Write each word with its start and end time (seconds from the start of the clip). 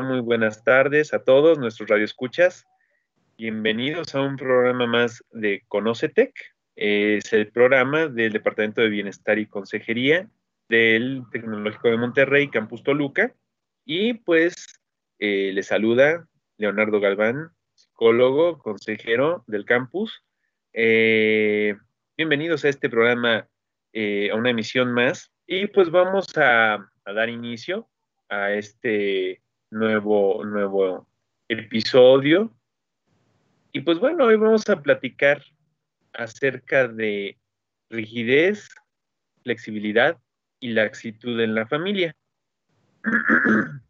Muy 0.00 0.20
buenas 0.20 0.64
tardes 0.64 1.14
a 1.14 1.22
todos 1.22 1.58
nuestros 1.58 1.88
radioescuchas. 1.88 2.66
Bienvenidos 3.38 4.14
a 4.14 4.22
un 4.22 4.36
programa 4.36 4.86
más 4.86 5.22
de 5.30 5.62
Conocetec. 5.68 6.34
Es 6.74 7.32
el 7.32 7.52
programa 7.52 8.08
del 8.08 8.32
Departamento 8.32 8.80
de 8.80 8.88
Bienestar 8.88 9.38
y 9.38 9.46
Consejería 9.46 10.28
del 10.68 11.22
Tecnológico 11.30 11.88
de 11.88 11.96
Monterrey, 11.96 12.48
Campus 12.48 12.82
Toluca. 12.82 13.34
Y 13.84 14.14
pues 14.14 14.80
eh, 15.20 15.52
les 15.54 15.68
saluda 15.68 16.26
Leonardo 16.56 16.98
Galván, 16.98 17.50
psicólogo, 17.74 18.58
consejero 18.58 19.44
del 19.46 19.64
campus. 19.64 20.24
Eh, 20.72 21.76
bienvenidos 22.16 22.64
a 22.64 22.68
este 22.68 22.90
programa, 22.90 23.48
eh, 23.92 24.30
a 24.32 24.34
una 24.34 24.50
emisión 24.50 24.92
más. 24.92 25.30
Y 25.46 25.68
pues 25.68 25.90
vamos 25.90 26.36
a, 26.36 26.74
a 26.74 27.12
dar 27.12 27.28
inicio 27.28 27.88
a 28.28 28.52
este 28.52 29.43
nuevo, 29.74 30.44
nuevo 30.44 31.06
episodio. 31.48 32.50
Y 33.72 33.80
pues 33.80 33.98
bueno, 33.98 34.26
hoy 34.26 34.36
vamos 34.36 34.68
a 34.68 34.80
platicar 34.80 35.42
acerca 36.12 36.86
de 36.86 37.36
rigidez, 37.90 38.68
flexibilidad 39.42 40.16
y 40.60 40.70
laxitud 40.70 41.40
en 41.40 41.56
la 41.56 41.66
familia. 41.66 42.14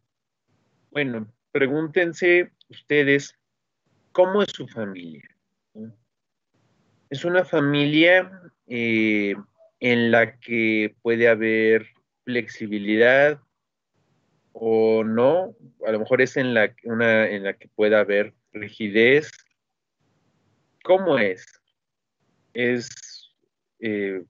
bueno, 0.91 1.31
pregúntense 1.51 2.51
ustedes, 2.67 3.37
¿cómo 4.11 4.41
es 4.41 4.49
su 4.49 4.67
familia? 4.67 5.23
Es 7.11 7.23
una 7.23 7.45
familia 7.45 8.41
eh, 8.65 9.35
en 9.79 10.11
la 10.11 10.39
que 10.39 10.95
puede 11.03 11.27
haber 11.27 11.85
flexibilidad, 12.23 13.39
o 14.57 15.03
no, 15.03 15.53
a 15.85 15.91
lo 15.91 15.99
mejor 15.99 16.21
es 16.21 16.37
en 16.37 16.53
la, 16.53 16.73
una 16.85 17.27
en 17.27 17.43
la 17.43 17.53
que 17.55 17.67
pueda 17.67 17.99
haber 17.99 18.33
rigidez. 18.53 19.29
¿Cómo 20.81 21.17
es? 21.19 21.45
¿Es 22.53 22.89
eh, 23.79 24.23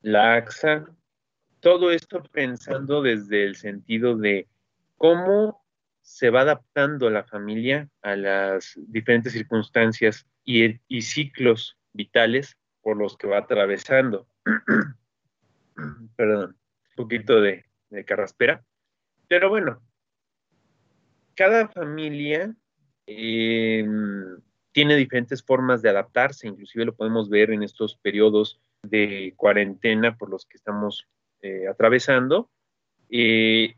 laxa? 0.00 0.86
Todo 1.60 1.90
esto 1.90 2.22
pensando 2.32 3.02
desde 3.02 3.44
el 3.44 3.54
sentido 3.54 4.16
de 4.16 4.48
cómo 4.96 5.62
se 6.00 6.30
va 6.30 6.40
adaptando 6.40 7.10
la 7.10 7.24
familia 7.24 7.90
a 8.00 8.16
las 8.16 8.72
diferentes 8.88 9.34
circunstancias 9.34 10.26
y, 10.42 10.80
y 10.88 11.02
ciclos 11.02 11.76
vitales 11.92 12.56
por 12.80 12.96
los 12.96 13.18
que 13.18 13.26
va 13.26 13.40
atravesando. 13.40 14.26
Perdón, 16.16 16.56
un 16.56 16.96
poquito 16.96 17.42
de, 17.42 17.66
de 17.90 18.06
carraspera. 18.06 18.64
Pero 19.30 19.48
bueno, 19.48 19.80
cada 21.36 21.68
familia 21.68 22.52
eh, 23.06 23.86
tiene 24.72 24.96
diferentes 24.96 25.40
formas 25.40 25.82
de 25.82 25.88
adaptarse, 25.88 26.48
inclusive 26.48 26.86
lo 26.86 26.96
podemos 26.96 27.30
ver 27.30 27.52
en 27.52 27.62
estos 27.62 27.94
periodos 27.94 28.60
de 28.82 29.32
cuarentena 29.36 30.18
por 30.18 30.30
los 30.30 30.46
que 30.46 30.56
estamos 30.56 31.06
eh, 31.42 31.68
atravesando. 31.68 32.50
Eh, 33.08 33.76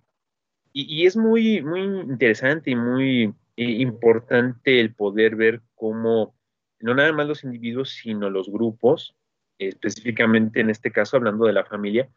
y, 0.73 1.03
y, 1.03 1.07
es 1.07 1.19
muy, 1.19 1.61
muy 1.61 1.83
interesante 1.83 2.71
y 2.71 2.77
muy 2.77 3.35
importante 3.57 4.81
el 4.81 4.95
poder 4.95 5.37
ver 5.37 5.61
cómo 5.75 6.35
no 6.81 6.95
nada 6.95 7.13
más 7.13 7.29
los 7.29 7.45
individuos, 7.45 7.91
sino 7.91 8.31
los 8.31 8.49
grupos, 8.49 9.15
específicamente 9.59 10.61
en 10.61 10.71
este 10.71 10.91
caso 10.91 11.19
hablando 11.19 11.45
de 11.45 11.53
la 11.53 11.67
familia, 11.67 12.09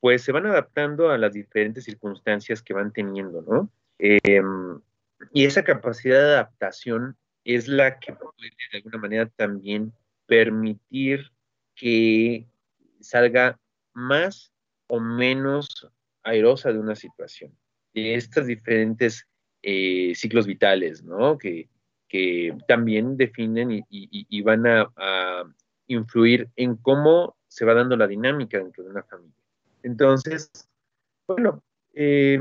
pues 0.00 0.22
se 0.22 0.32
van 0.32 0.46
adaptando 0.46 1.10
a 1.10 1.18
las 1.18 1.32
diferentes 1.32 1.84
circunstancias 1.84 2.62
que 2.62 2.74
van 2.74 2.92
teniendo, 2.92 3.42
¿no? 3.42 3.70
Eh, 3.98 4.42
y 5.32 5.44
esa 5.44 5.64
capacidad 5.64 6.18
de 6.18 6.32
adaptación 6.34 7.16
es 7.44 7.66
la 7.66 7.98
que 7.98 8.12
puede 8.12 8.50
de 8.72 8.78
alguna 8.78 8.98
manera 8.98 9.26
también 9.26 9.92
permitir 10.26 11.32
que 11.74 12.46
salga 13.00 13.58
más 13.94 14.52
o 14.86 15.00
menos 15.00 15.90
airosa 16.22 16.72
de 16.72 16.78
una 16.78 16.94
situación, 16.94 17.56
de 17.94 18.14
estos 18.14 18.46
diferentes 18.46 19.26
eh, 19.62 20.12
ciclos 20.14 20.46
vitales, 20.46 21.02
¿no? 21.02 21.38
Que, 21.38 21.68
que 22.08 22.56
también 22.66 23.16
definen 23.16 23.84
y, 23.90 24.42
van 24.42 24.66
a 24.66 25.44
influir 25.86 26.48
en 26.56 26.76
cómo 26.76 27.36
se 27.48 27.64
va 27.64 27.74
dando 27.74 27.96
la 27.96 28.06
dinámica 28.06 28.58
dentro 28.58 28.84
de 28.84 28.90
una 28.90 29.02
familia. 29.02 29.34
Entonces, 29.82 30.50
bueno, 31.26 31.62
eh, 31.94 32.38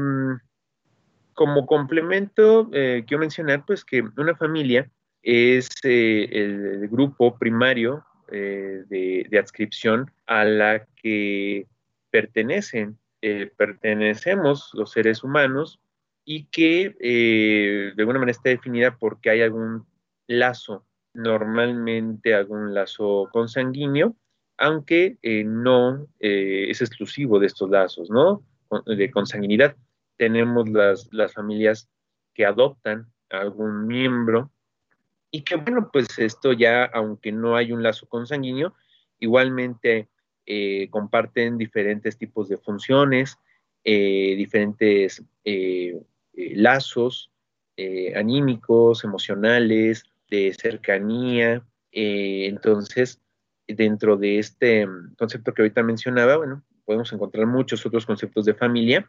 como 1.37 1.67
complemento, 1.67 2.67
eh, 2.73 3.03
quiero 3.07 3.19
mencionar 3.21 3.63
pues 3.63 3.85
que 3.85 4.01
una 4.17 4.35
familia 4.35 4.89
es 5.21 5.69
eh, 5.83 6.27
el 6.31 6.87
grupo 6.89 7.37
primario 7.37 8.03
eh, 8.31 8.83
de, 8.89 9.27
de, 9.29 9.37
adscripción 9.37 10.11
a 10.25 10.43
la 10.45 10.87
que 10.95 11.67
pertenecen, 12.09 12.97
pertenecemos 13.55 14.71
los 14.73 14.91
seres 14.91 15.23
humanos 15.23 15.79
y 16.25 16.45
que 16.45 16.95
de 16.99 18.01
alguna 18.01 18.17
manera 18.19 18.35
está 18.35 18.49
definida 18.49 18.97
porque 18.97 19.29
hay 19.29 19.41
algún 19.43 19.85
lazo, 20.25 20.87
normalmente 21.13 22.33
algún 22.33 22.73
lazo 22.73 23.29
consanguíneo, 23.31 24.15
aunque 24.57 25.18
eh, 25.22 25.44
no 25.44 26.07
eh, 26.19 26.68
es 26.69 26.81
exclusivo 26.81 27.40
de 27.40 27.47
estos 27.47 27.69
lazos, 27.69 28.09
¿no? 28.09 28.44
De 28.85 29.12
consanguinidad. 29.12 29.75
Tenemos 30.18 30.68
las, 30.69 31.07
las 31.13 31.34
familias 31.34 31.90
que 32.34 32.45
adoptan 32.45 33.12
a 33.29 33.40
algún 33.40 33.88
miembro 33.88 34.51
y 35.31 35.41
que, 35.44 35.56
bueno, 35.56 35.90
pues 35.94 36.07
esto 36.17 36.53
ya, 36.53 36.85
aunque 36.85 37.31
no 37.31 37.56
hay 37.56 37.72
un 37.72 37.84
lazo 37.84 38.07
consanguíneo, 38.07 38.73
igualmente 39.19 40.09
eh, 40.46 40.90
comparten 40.90 41.57
diferentes 41.57 42.17
tipos 42.17 42.50
de 42.50 42.57
funciones, 42.57 43.38
diferentes 43.84 45.23
lazos 46.34 47.31
anímicos, 48.16 49.06
emocionales, 49.06 50.03
de 50.29 50.53
cercanía. 50.53 51.63
entonces, 51.91 53.22
dentro 53.67 54.17
de 54.17 54.39
este 54.39 54.85
mm, 54.85 55.16
concepto 55.17 55.53
que 55.53 55.61
ahorita 55.61 55.83
mencionaba, 55.83 56.38
bueno, 56.38 56.63
podemos 56.85 57.11
encontrar 57.11 57.45
muchos 57.45 57.85
otros 57.85 58.05
conceptos 58.05 58.45
de 58.45 58.53
familia, 58.53 59.07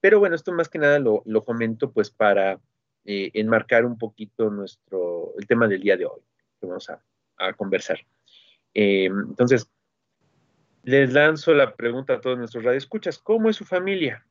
pero 0.00 0.18
bueno, 0.18 0.34
esto 0.34 0.52
más 0.52 0.68
que 0.68 0.78
nada 0.78 0.98
lo, 0.98 1.22
lo 1.26 1.44
comento 1.44 1.92
pues 1.92 2.10
para 2.10 2.60
eh, 3.04 3.30
enmarcar 3.34 3.84
un 3.84 3.98
poquito 3.98 4.50
nuestro, 4.50 5.34
el 5.38 5.46
tema 5.46 5.68
del 5.68 5.82
día 5.82 5.96
de 5.96 6.06
hoy, 6.06 6.20
que 6.60 6.66
vamos 6.66 6.88
a, 6.88 7.02
a 7.36 7.52
conversar. 7.52 7.98
Eh, 8.74 9.06
entonces, 9.06 9.70
les 10.82 11.12
lanzo 11.12 11.54
la 11.54 11.74
pregunta 11.74 12.14
a 12.14 12.20
todos 12.20 12.38
nuestros 12.38 12.64
radioescuchas, 12.64 13.18
¿cómo 13.18 13.48
es 13.48 13.56
su 13.56 13.64
familia? 13.64 14.26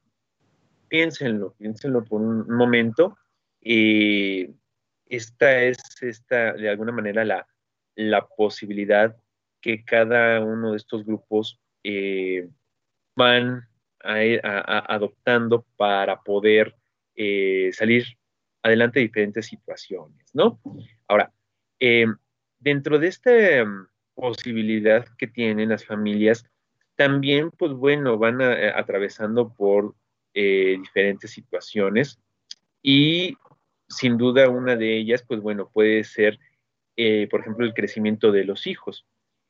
Piénsenlo, 0.89 1.53
piénsenlo 1.57 2.03
por 2.03 2.21
un 2.21 2.49
momento. 2.53 3.17
Eh, 3.61 4.51
esta 5.07 5.61
es, 5.63 5.77
esta, 6.01 6.53
de 6.53 6.69
alguna 6.69 6.91
manera, 6.91 7.23
la, 7.23 7.47
la 7.95 8.27
posibilidad 8.27 9.15
que 9.61 9.83
cada 9.83 10.43
uno 10.43 10.71
de 10.71 10.77
estos 10.77 11.05
grupos 11.05 11.59
eh, 11.83 12.49
van 13.15 13.67
a 14.03 14.95
adoptando 14.95 15.63
para 15.77 16.21
poder 16.21 16.75
eh, 17.15 17.69
salir 17.71 18.17
adelante 18.63 18.99
de 18.99 19.05
diferentes 19.05 19.45
situaciones, 19.45 20.25
¿no? 20.33 20.59
Ahora, 21.07 21.31
eh, 21.79 22.07
dentro 22.59 22.97
de 22.97 23.07
esta 23.07 23.31
posibilidad 24.15 25.05
que 25.19 25.27
tienen 25.27 25.69
las 25.69 25.85
familias, 25.85 26.45
también, 26.95 27.51
pues 27.51 27.73
bueno, 27.73 28.17
van 28.17 28.41
atravesando 28.41 29.53
por 29.53 29.95
diferentes 30.33 31.31
situaciones 31.31 32.19
y 32.81 33.35
sin 33.89 34.17
duda 34.17 34.49
una 34.49 34.75
de 34.75 34.97
ellas, 34.97 35.23
pues 35.27 35.41
bueno, 35.41 35.69
puede 35.69 36.03
ser, 36.03 36.39
por 37.29 37.41
ejemplo, 37.41 37.65
el 37.65 37.73
crecimiento 37.73 38.31
de 38.31 38.45
los 38.45 38.65
hijos 38.65 39.05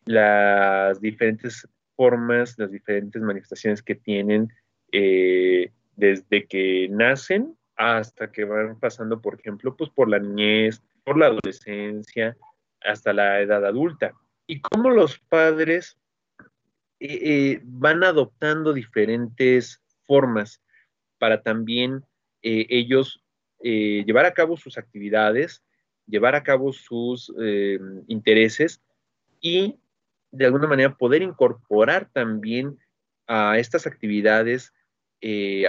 las 0.06 1.00
diferentes 1.02 1.68
formas, 1.96 2.58
las 2.58 2.72
diferentes 2.72 3.22
manifestaciones 3.22 3.84
que 3.84 3.96
tienen 3.96 4.52
eh, 4.92 5.72
desde 5.96 6.48
que 6.48 6.88
nacen 6.90 7.58
hasta 7.76 8.32
que 8.32 8.44
van 8.44 8.80
pasando, 8.80 9.22
por 9.22 9.40
ejemplo, 9.40 9.76
pues 9.76 9.90
por 9.92 10.10
la 10.10 10.20
niñez, 10.20 10.82
por 11.04 11.18
la 11.18 11.28
adolescencia 11.28 12.38
hasta 12.82 13.14
la 13.14 13.42
edad 13.42 13.66
adulta. 13.66 14.14
Y 14.48 14.62
cómo 14.62 14.90
los 14.90 15.20
padres 15.20 15.98
eh, 17.00 17.20
eh, 17.22 17.60
van 17.64 18.04
adoptando 18.04 18.74
diferentes 18.74 19.82
formas 20.06 20.62
para 21.18 21.42
también 21.42 22.04
ellos 22.42 23.24
llevar 23.62 24.26
a 24.26 24.34
cabo 24.34 24.58
sus 24.58 24.80
actividades, 24.80 25.64
llevar 26.08 26.34
a 26.34 26.42
cabo 26.42 26.74
sus 26.74 27.32
intereses 28.08 28.82
y 29.40 29.81
de 30.32 30.46
alguna 30.46 30.68
manera 30.68 30.96
poder 30.96 31.22
incorporar 31.22 32.10
también 32.14 32.80
a 33.28 33.58
estas 33.58 33.86
actividades 33.88 34.74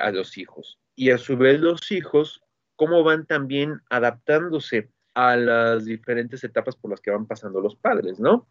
a 0.00 0.10
los 0.10 0.38
hijos. 0.38 0.78
Y 0.96 1.10
a 1.10 1.18
su 1.18 1.36
vez 1.36 1.60
los 1.60 1.90
hijos, 1.92 2.42
cómo 2.76 3.04
van 3.04 3.26
también 3.26 3.80
adaptándose 3.90 4.88
a 5.14 5.36
las 5.36 5.84
diferentes 5.84 6.42
etapas 6.44 6.76
por 6.76 6.90
las 6.90 7.00
que 7.00 7.10
van 7.10 7.26
pasando 7.26 7.60
los 7.60 7.76
padres, 7.76 8.18
¿no? 8.18 8.46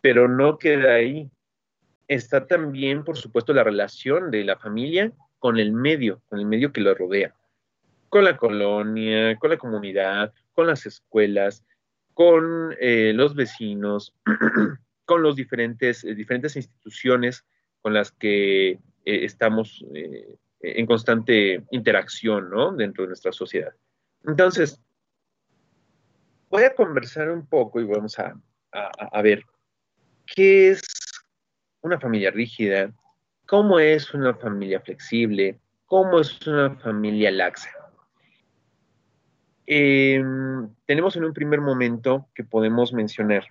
Pero 0.00 0.28
no 0.28 0.58
queda 0.58 0.94
ahí. 0.94 1.30
Está 2.06 2.46
también, 2.46 3.04
por 3.04 3.18
supuesto, 3.18 3.52
la 3.52 3.64
relación 3.64 4.30
de 4.30 4.44
la 4.44 4.56
familia 4.56 5.12
con 5.38 5.58
el 5.58 5.72
medio, 5.72 6.22
con 6.28 6.38
el 6.38 6.46
medio 6.46 6.72
que 6.72 6.80
lo 6.80 6.94
rodea, 6.94 7.34
con 8.08 8.24
la 8.24 8.36
colonia, 8.36 9.36
con 9.38 9.50
la 9.50 9.58
comunidad, 9.58 10.32
con 10.54 10.66
las 10.66 10.86
escuelas, 10.86 11.64
con 12.14 12.74
eh, 12.80 13.12
los 13.14 13.34
vecinos, 13.34 14.14
con 15.08 15.22
los 15.22 15.36
diferentes, 15.36 16.04
eh, 16.04 16.14
diferentes 16.14 16.54
instituciones 16.54 17.46
con 17.80 17.94
las 17.94 18.12
que 18.12 18.72
eh, 18.72 18.78
estamos 19.04 19.82
en 20.60 20.86
constante 20.86 21.64
interacción, 21.70 22.50
¿no? 22.50 22.72
Dentro 22.72 23.04
de 23.04 23.08
nuestra 23.08 23.32
sociedad. 23.32 23.72
Entonces, 24.26 24.78
voy 26.50 26.64
a 26.64 26.74
conversar 26.74 27.30
un 27.30 27.46
poco 27.46 27.80
y 27.80 27.84
vamos 27.84 28.18
a, 28.18 28.34
ver 29.22 29.44
qué 30.26 30.72
es 30.72 30.82
una 31.80 31.98
familia 31.98 32.30
rígida, 32.30 32.92
cómo 33.46 33.78
es 33.78 34.12
una 34.12 34.34
familia 34.34 34.80
flexible, 34.80 35.58
cómo 35.86 36.20
es 36.20 36.46
una 36.46 36.74
familia 36.76 37.30
laxa. 37.30 37.70
Em, 39.64 40.68
tenemos 40.84 41.16
en 41.16 41.24
un 41.24 41.32
primer 41.32 41.62
momento 41.62 42.28
que 42.34 42.44
podemos 42.44 42.92
mencionar 42.92 43.46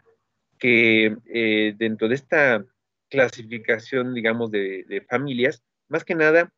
que 0.57 1.17
eh, 1.25 1.73
dentro 1.77 2.07
de 2.07 2.15
esta 2.15 2.65
clasificación, 3.09 4.13
digamos, 4.13 4.51
de, 4.51 5.05
familias, 5.09 5.63
más 5.87 6.03
que 6.03 6.15
nada 6.15 6.51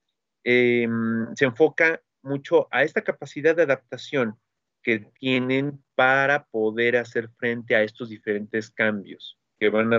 em, 0.43 1.27
se 1.35 1.45
enfoca 1.45 2.01
mucho 2.21 2.67
a 2.71 2.83
esta 2.83 3.01
capacidad 3.01 3.55
de 3.55 3.63
adaptación 3.63 4.35
que 4.81 4.99
tienen 4.99 5.83
para 5.95 6.45
poder 6.45 6.97
hacer 6.97 7.29
frente 7.37 7.75
a 7.75 7.83
estos 7.83 8.09
diferentes 8.09 8.71
cambios 8.71 9.37
que 9.59 9.69
van, 9.69 9.89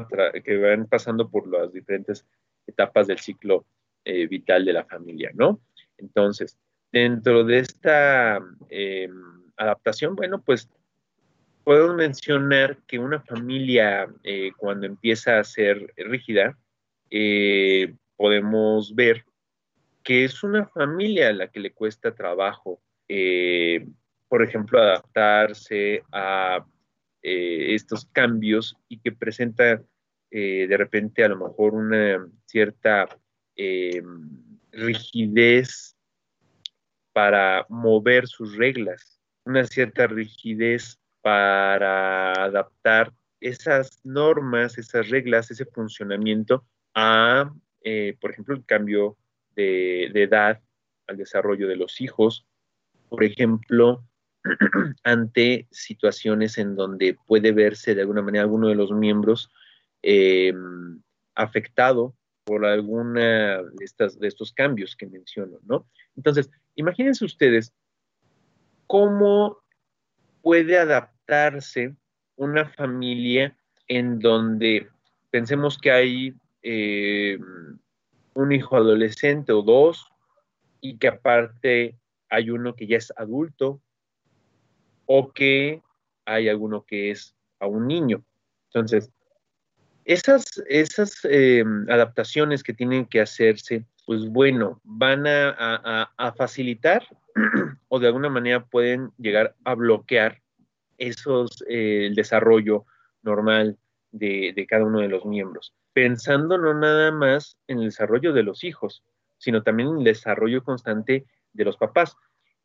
que 0.44 0.56
van 0.56 0.86
pasando 0.86 1.30
por 1.30 1.46
las 1.46 1.72
diferentes 1.72 2.26
etapas 2.66 3.06
del 3.06 3.18
ciclo 3.18 3.66
eh, 4.04 4.26
vital 4.26 4.64
de 4.64 4.72
la 4.72 4.84
familia, 4.84 5.30
¿no? 5.34 5.60
Entonces, 5.98 6.58
dentro 6.90 7.44
de 7.44 7.58
esta 7.58 8.40
em, 8.70 9.12
adaptación, 9.56 10.16
bueno, 10.16 10.42
pues 10.42 10.68
podemos 11.64 11.96
mencionar 11.96 12.78
que 12.86 12.98
una 12.98 13.20
familia 13.20 14.08
eh, 14.22 14.52
cuando 14.56 14.86
empieza 14.86 15.38
a 15.38 15.44
ser 15.44 15.92
rígida, 15.96 16.58
eh, 17.10 17.94
podemos 18.16 18.94
ver 18.94 19.24
que 20.02 20.24
es 20.24 20.42
una 20.42 20.66
familia 20.66 21.28
a 21.28 21.32
la 21.32 21.48
que 21.48 21.60
le 21.60 21.72
cuesta 21.72 22.14
trabajo 22.14 22.80
por 24.30 24.44
ejemplo, 24.44 24.80
adaptarse 24.80 26.04
a 26.12 26.64
eh, 27.20 27.74
estos 27.74 28.06
cambios 28.12 28.76
y 28.88 29.00
que 29.00 29.10
presenta 29.10 29.82
eh, 30.30 30.68
de 30.68 30.76
repente 30.76 31.24
a 31.24 31.28
lo 31.28 31.48
mejor 31.48 31.74
una 31.74 32.28
cierta 32.46 33.08
eh, 33.56 34.00
rigidez 34.70 35.96
para 37.12 37.66
mover 37.68 38.28
sus 38.28 38.56
reglas, 38.56 39.20
una 39.44 39.64
cierta 39.64 40.06
rigidez 40.06 40.99
para 41.22 42.32
adaptar 42.32 43.12
esas 43.40 44.00
normas, 44.04 44.78
esas 44.78 45.08
reglas, 45.08 45.50
ese 45.50 45.64
funcionamiento 45.66 46.64
a, 46.94 47.52
por 48.20 48.30
ejemplo, 48.30 48.54
el 48.54 48.64
cambio 48.64 49.16
de, 49.56 50.10
de 50.12 50.22
edad, 50.22 50.60
al 51.06 51.16
desarrollo 51.16 51.68
de 51.68 51.76
los 51.76 52.00
hijos, 52.00 52.46
por 53.08 53.24
ejemplo, 53.24 54.04
ante 55.04 55.68
situaciones 55.70 56.58
en 56.58 56.76
donde 56.76 57.16
puede 57.26 57.52
verse 57.52 57.94
de 57.94 58.02
alguna 58.02 58.22
manera 58.22 58.44
alguno 58.44 58.68
de 58.68 58.74
los 58.74 58.92
miembros 58.92 59.50
eh, 60.02 60.54
afectado 61.34 62.14
por 62.44 62.64
alguna 62.64 63.62
de, 63.62 63.84
estas, 63.84 64.18
de 64.18 64.28
estos 64.28 64.52
cambios 64.52 64.96
que 64.96 65.06
menciono, 65.06 65.58
¿no? 65.64 65.86
Entonces, 66.16 66.50
imagínense 66.74 67.24
ustedes 67.24 67.72
cómo 68.86 69.58
puede 70.42 70.78
adaptarse 70.78 71.94
una 72.36 72.68
familia 72.68 73.56
en 73.88 74.18
donde 74.18 74.88
pensemos 75.30 75.78
que 75.78 75.90
hay 75.90 76.34
eh, 76.62 77.38
un 78.34 78.52
hijo 78.52 78.76
adolescente 78.76 79.52
o 79.52 79.62
dos 79.62 80.10
y 80.80 80.98
que 80.98 81.08
aparte 81.08 81.96
hay 82.28 82.50
uno 82.50 82.74
que 82.74 82.86
ya 82.86 82.96
es 82.96 83.12
adulto 83.16 83.80
o 85.06 85.32
que 85.32 85.82
hay 86.24 86.48
alguno 86.48 86.84
que 86.84 87.10
es 87.10 87.34
a 87.58 87.66
un 87.66 87.88
niño. 87.88 88.24
Entonces, 88.66 89.10
esas, 90.04 90.62
esas 90.68 91.20
eh, 91.24 91.64
adaptaciones 91.88 92.62
que 92.62 92.74
tienen 92.74 93.06
que 93.06 93.20
hacerse, 93.20 93.84
pues 94.06 94.28
bueno, 94.28 94.80
van 94.84 95.26
a, 95.26 96.10
facilitar 96.36 97.02
o 97.88 97.98
de 97.98 98.06
alguna 98.06 98.28
manera 98.28 98.64
pueden 98.64 99.10
llegar 99.18 99.54
a 99.64 99.74
bloquear 99.74 100.40
esos, 100.98 101.64
eh, 101.68 102.06
el 102.06 102.14
desarrollo 102.14 102.84
normal 103.22 103.78
de, 104.12 104.52
de 104.54 104.66
cada 104.66 104.84
uno 104.84 105.00
de 105.00 105.08
los 105.08 105.24
miembros, 105.24 105.74
pensando 105.92 106.58
no 106.58 106.74
nada 106.74 107.12
más 107.12 107.56
en 107.68 107.78
el 107.78 107.86
desarrollo 107.86 108.32
de 108.32 108.42
los 108.42 108.64
hijos, 108.64 109.04
sino 109.38 109.62
también 109.62 109.90
en 109.90 109.98
el 109.98 110.04
desarrollo 110.04 110.64
constante 110.64 111.26
de 111.52 111.64
los 111.64 111.76
papás 111.76 112.16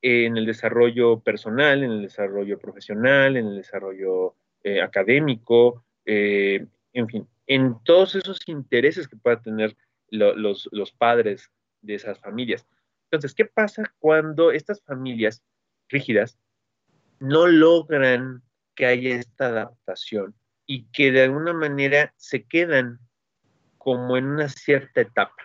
en 0.08 0.38
el 0.38 0.46
desarrollo 0.46 1.20
personal, 1.20 1.84
en 1.84 1.92
el 1.92 2.02
desarrollo 2.04 2.60
profesional, 2.60 3.38
en 3.38 3.48
el 3.48 3.56
desarrollo 3.58 4.36
eh, 4.64 4.80
académico, 4.80 5.84
eh, 6.06 6.64
en 6.96 7.10
fin, 7.10 7.28
en 7.46 7.78
todos 7.84 8.16
esos 8.16 8.40
intereses 8.48 9.08
que 9.08 9.18
puedan 9.18 9.42
tener 9.42 9.78
los, 10.10 10.68
los 10.72 10.92
padres 10.94 11.52
de 11.82 11.96
esas 11.96 12.20
familias. 12.20 12.66
Entonces, 13.06 13.36
¿qué 13.36 13.46
pasa 13.46 13.94
cuando 14.00 14.52
estas 14.52 14.82
familias 14.82 15.44
rígidas 15.90 16.40
no 17.20 17.48
logran 17.48 18.42
que 18.76 18.86
haya 18.86 19.16
esta 19.16 19.48
adaptación 19.48 20.36
y 20.66 20.86
que 20.86 21.12
de 21.12 21.24
alguna 21.24 21.54
manera 21.54 22.14
se 22.18 22.46
quedan 22.46 23.00
como 23.78 24.16
en 24.16 24.28
una 24.28 24.48
cierta 24.48 25.02
etapa? 25.02 25.36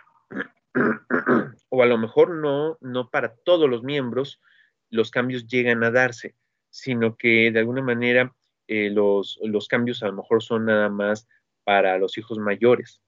o 1.68 1.82
a 1.82 1.86
lo 1.86 1.98
mejor 1.98 2.30
no, 2.30 2.78
no 2.80 3.10
para 3.10 3.34
todos 3.34 3.68
los 3.68 3.82
miembros, 3.82 4.40
los 4.88 5.10
cambios 5.10 5.48
llegan 5.48 5.82
a 5.82 5.90
darse, 5.90 6.36
sino 6.70 7.16
que 7.16 7.50
de 7.50 7.58
alguna 7.58 7.82
manera 7.82 8.32
eh, 8.72 8.88
los, 8.88 9.36
cambios 9.68 10.00
a 10.04 10.06
lo 10.06 10.12
mejor 10.12 10.44
son 10.44 10.66
nada 10.66 10.88
más 10.88 11.26
para 11.70 11.98
los 11.98 12.18
hijos 12.18 12.36
mayores. 12.36 13.00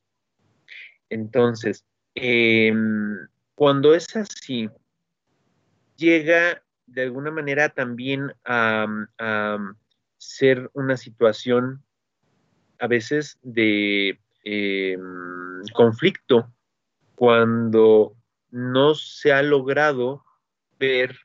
Entonces, 1.09 1.85
em, 2.15 3.27
cuando 3.57 3.93
es 3.93 4.15
así, 4.15 4.71
llega 5.97 6.63
de 6.87 7.03
alguna 7.03 7.33
manera 7.33 7.71
también 7.71 8.33
a, 8.45 8.87
ser 10.17 10.71
una 10.75 10.97
situación 10.97 11.83
a 12.79 12.87
veces 12.87 13.37
de 13.43 14.21
em, 14.45 15.65
conflicto 15.75 16.55
cuando 17.17 18.15
no 18.53 18.95
se 18.95 19.33
ha 19.33 19.43
logrado 19.43 20.25
ver 20.79 21.17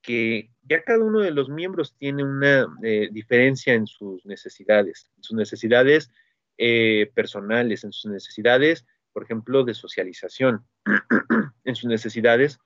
que 0.00 0.50
ya 0.62 0.82
cada 0.82 1.04
uno 1.04 1.20
de 1.20 1.32
los 1.32 1.50
miembros 1.50 1.94
tiene 1.98 2.24
una 2.24 2.66
eh, 2.82 3.10
diferencia 3.12 3.74
en 3.74 3.86
sus 3.86 4.24
necesidades, 4.24 5.10
sus 5.20 5.36
necesidades 5.36 6.10
eh, 6.58 7.10
personales, 7.14 7.84
en 7.84 7.92
sus 7.92 8.10
necesidades, 8.10 8.86
por 9.12 9.24
ejemplo, 9.24 9.64
de 9.64 9.74
socialización, 9.74 10.64
en 11.64 11.74
sus 11.74 11.88
necesidades 11.88 12.58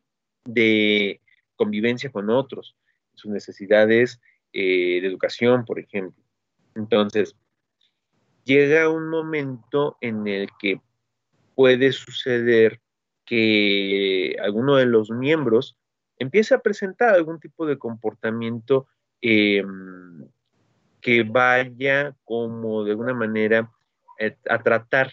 de 0.44 1.20
convivencia 1.56 2.10
con 2.10 2.30
otros, 2.30 2.76
en 3.12 3.18
sus 3.18 3.30
necesidades 3.30 4.20
eh, 4.52 5.00
de 5.00 5.06
educación, 5.06 5.64
por 5.64 5.78
ejemplo. 5.78 6.22
Entonces, 6.74 7.36
llega 8.44 8.88
un 8.88 9.08
momento 9.08 9.96
en 10.00 10.26
el 10.26 10.48
que 10.58 10.80
puede 11.54 11.92
suceder 11.92 12.80
que 13.24 14.36
alguno 14.40 14.76
de 14.76 14.86
los 14.86 15.10
miembros 15.10 15.76
empiece 16.18 16.54
a 16.54 16.60
presentar 16.60 17.14
algún 17.14 17.40
tipo 17.40 17.66
de 17.66 17.78
comportamiento 17.78 18.86
em, 19.20 20.28
que 21.00 21.22
vaya 21.24 22.16
como 22.24 22.84
de 22.84 22.92
alguna 22.92 23.14
manera 23.14 23.70
a 24.48 24.62
tratar 24.62 25.10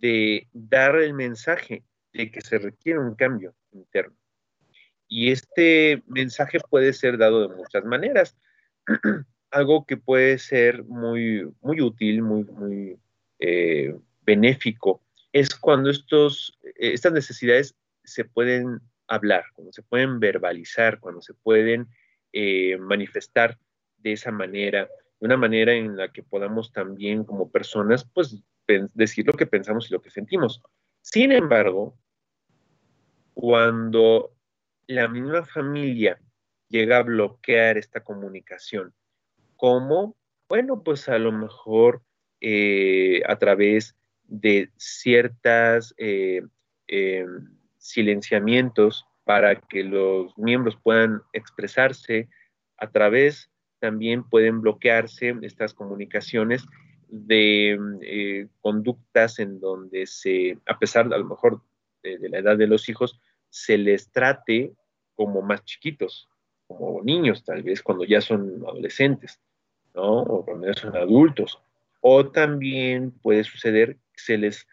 de 0.00 0.48
dar 0.52 0.96
el 0.96 1.14
mensaje 1.14 1.84
de 2.12 2.30
que 2.30 2.40
se 2.40 2.58
requiere 2.58 2.98
un 2.98 3.14
cambio 3.14 3.54
interno. 3.72 4.16
Y 5.08 5.30
este 5.30 6.02
mensaje 6.06 6.58
puede 6.70 6.92
ser 6.92 7.18
dado 7.18 7.48
de 7.48 7.54
muchas 7.54 7.84
maneras. 7.84 8.36
Algo 9.50 9.86
que 9.86 9.96
puede 9.96 10.38
ser 10.38 10.84
muy, 10.84 11.48
muy 11.60 11.80
útil, 11.80 12.22
muy, 12.22 12.44
muy 12.44 12.98
eh, 13.38 13.94
benéfico, 14.22 15.02
es 15.32 15.54
cuando 15.54 15.90
estos, 15.90 16.58
estas 16.76 17.12
necesidades 17.12 17.76
se 18.04 18.24
pueden 18.24 18.80
hablar, 19.06 19.44
cuando 19.54 19.72
se 19.72 19.82
pueden 19.82 20.18
verbalizar, 20.18 20.98
cuando 20.98 21.20
se 21.20 21.34
pueden 21.34 21.88
eh, 22.32 22.76
manifestar 22.78 23.58
de 23.98 24.12
esa 24.12 24.32
manera, 24.32 24.88
de 25.20 25.26
una 25.26 25.36
manera 25.36 25.72
en 25.72 25.96
la 25.96 26.12
que 26.12 26.22
podamos 26.22 26.72
también 26.72 27.24
como 27.24 27.50
personas, 27.50 28.04
pues 28.04 28.42
decir 28.94 29.26
lo 29.26 29.32
que 29.32 29.46
pensamos 29.46 29.88
y 29.88 29.94
lo 29.94 30.02
que 30.02 30.10
sentimos. 30.10 30.62
Sin 31.02 31.32
embargo, 31.32 31.96
cuando 33.34 34.34
la 34.86 35.08
misma 35.08 35.44
familia 35.44 36.20
llega 36.68 36.98
a 36.98 37.02
bloquear 37.02 37.78
esta 37.78 38.02
comunicación, 38.02 38.92
¿cómo? 39.56 40.16
Bueno, 40.48 40.82
pues 40.82 41.08
a 41.08 41.18
lo 41.18 41.32
mejor 41.32 42.02
eh, 42.40 43.22
a 43.26 43.36
través 43.38 43.96
de 44.24 44.70
ciertas 44.76 45.94
eh, 45.98 46.42
em, 46.88 47.56
silenciamientos 47.78 49.06
para 49.24 49.60
que 49.60 49.82
los 49.82 50.36
miembros 50.38 50.76
puedan 50.82 51.22
expresarse 51.32 52.28
a 52.76 52.90
través, 52.90 53.50
también 53.78 54.24
pueden 54.24 54.60
bloquearse 54.60 55.34
estas 55.42 55.74
comunicaciones 55.74 56.64
de 57.08 57.78
eh, 58.02 58.48
conductas 58.60 59.38
en 59.38 59.60
donde 59.60 60.06
se, 60.06 60.58
a 60.66 60.78
pesar 60.78 61.12
a 61.12 61.18
lo 61.18 61.24
mejor 61.24 61.62
de, 62.02 62.28
la 62.28 62.38
edad 62.38 62.56
de 62.56 62.66
los 62.66 62.88
hijos, 62.88 63.20
se 63.48 63.78
les 63.78 64.10
trate 64.10 64.72
como 65.14 65.42
más 65.42 65.64
chiquitos, 65.64 66.28
como 66.66 67.02
niños 67.02 67.44
tal 67.44 67.62
vez, 67.62 67.82
cuando 67.82 68.04
ya 68.04 68.20
son 68.20 68.62
adolescentes, 68.66 69.40
¿no? 69.94 70.20
O 70.20 70.44
cuando 70.44 70.66
ya 70.66 70.74
son 70.74 70.96
adultos. 70.96 71.60
O 72.00 72.26
también 72.26 73.10
puede 73.10 73.44
suceder 73.44 73.96
que 74.12 74.20
se 74.20 74.38
les 74.38 74.66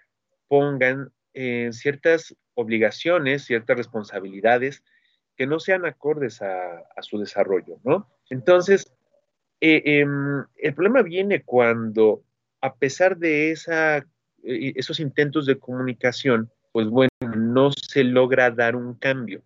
pongan 0.47 1.11
eh, 1.33 1.69
ciertas 1.71 2.35
obligaciones, 2.55 3.45
ciertas 3.45 3.77
responsabilidades 3.77 4.83
que 5.35 5.47
no 5.47 5.59
sean 5.59 5.85
acordes 5.85 6.41
a, 6.41 6.83
su 7.01 7.19
desarrollo, 7.19 7.79
¿no? 7.83 8.07
Entonces, 8.33 8.91
eh, 9.61 9.83
em, 9.85 10.43
el 10.57 10.73
problema 10.73 11.03
viene 11.03 11.43
cuando, 11.43 12.23
a 12.61 12.73
pesar 12.73 13.15
de 13.17 13.51
eh, 13.51 14.73
esos 14.75 14.99
intentos 14.99 15.45
de 15.45 15.59
comunicación, 15.59 16.49
pues 16.71 16.87
bueno, 16.87 17.11
no 17.37 17.69
se 17.71 18.03
logra 18.03 18.49
dar 18.49 18.75
un 18.75 18.95
cambio, 18.95 19.43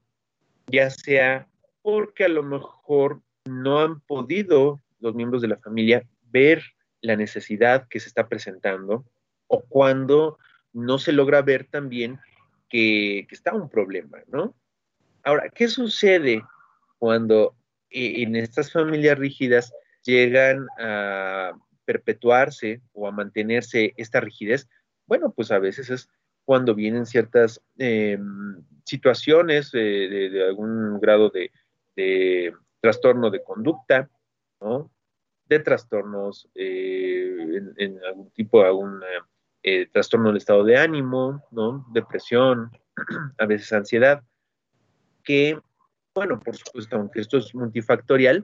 ya 0.68 0.90
sea 0.90 1.50
porque 1.82 2.24
a 2.24 2.30
lo 2.30 2.44
mejor 2.44 3.22
no 3.44 3.82
han 3.82 4.00
podido 4.00 4.80
los 5.02 5.14
miembros 5.14 5.42
de 5.42 5.50
la 5.50 5.58
familia 5.58 6.06
ver 6.32 6.64
la 7.02 7.18
necesidad 7.18 7.90
que 7.90 8.00
se 8.00 8.08
está 8.08 8.30
presentando 8.30 9.04
o 9.48 9.64
cuando 9.64 10.38
no 10.72 10.98
se 10.98 11.12
logra 11.12 11.42
ver 11.42 11.68
también 11.70 12.20
que, 12.70 13.28
está 13.32 13.54
un 13.54 13.70
problema, 13.70 14.20
¿no? 14.28 14.56
Ahora, 15.24 15.50
¿qué 15.50 15.68
sucede 15.68 16.42
cuando 17.00 17.57
en 17.90 18.36
estas 18.36 18.72
familias 18.72 19.18
rígidas 19.18 19.74
llegan 20.04 20.68
a 20.80 21.54
perpetuarse 21.86 22.82
o 22.94 23.08
a 23.08 23.12
mantenerse 23.12 23.94
esta 23.98 24.20
rigidez? 24.20 24.68
Bueno, 25.06 25.32
pues 25.32 25.52
a 25.52 25.60
veces 25.60 25.90
es 25.90 26.10
cuando 26.48 26.76
vienen 26.76 27.06
ciertas 27.06 27.62
em, 27.78 28.64
situaciones 28.86 29.72
de, 29.72 30.46
algún 30.48 31.00
grado 31.00 31.30
de, 31.30 32.54
trastorno 32.80 33.30
de 33.30 33.44
conducta. 33.44 34.10
De 35.46 35.60
trastornos 35.60 36.50
eh, 36.56 37.62
en, 37.78 38.00
algún 38.06 38.32
tipo, 38.32 38.64
alguna 38.64 39.06
eh, 39.62 39.88
trastorno 39.92 40.30
del 40.30 40.38
estado 40.38 40.64
de 40.64 40.78
ánimo. 40.78 41.44
Depresión, 41.92 42.72
a 43.38 43.46
veces 43.46 43.74
ansiedad, 43.74 44.24
que, 45.24 45.60
bueno, 46.18 46.40
por 46.40 46.56
supuesto, 46.56 46.96
aunque 46.96 47.22
esto 47.22 47.38
es 47.38 47.54
multifactorial, 47.54 48.44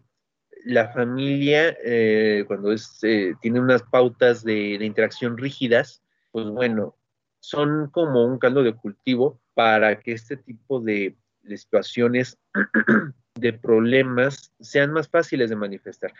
la 0.63 0.89
familia, 0.89 1.75
eh, 1.83 2.43
cuando 2.45 2.71
eh, 2.71 3.33
tiene 3.41 3.59
unas 3.59 3.81
pautas 3.81 4.43
de, 4.43 4.75
interacción 4.75 5.39
rígidas, 5.39 6.03
pues 6.31 6.45
bueno, 6.45 6.95
son 7.39 7.89
como 7.89 8.25
un 8.25 8.37
caldo 8.37 8.61
de 8.61 8.75
cultivo 8.75 9.41
para 9.55 9.99
que 9.99 10.11
este 10.11 10.37
tipo 10.37 10.81
de, 10.81 11.15
situaciones, 11.55 12.37
de 13.35 13.53
problemas, 13.53 14.53
sean 14.59 14.93
más 14.93 15.09
fáciles 15.09 15.49
de 15.49 15.55
manifestar. 15.55 16.13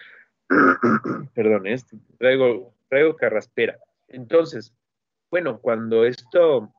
Perdón, 1.36 1.68
este, 1.68 1.98
traigo, 2.18 2.74
traigo 2.90 3.16
carraspera. 3.16 3.78
Entonces, 4.08 4.74
bueno, 5.30 5.60
cuando 5.60 6.04
esto 6.04 6.74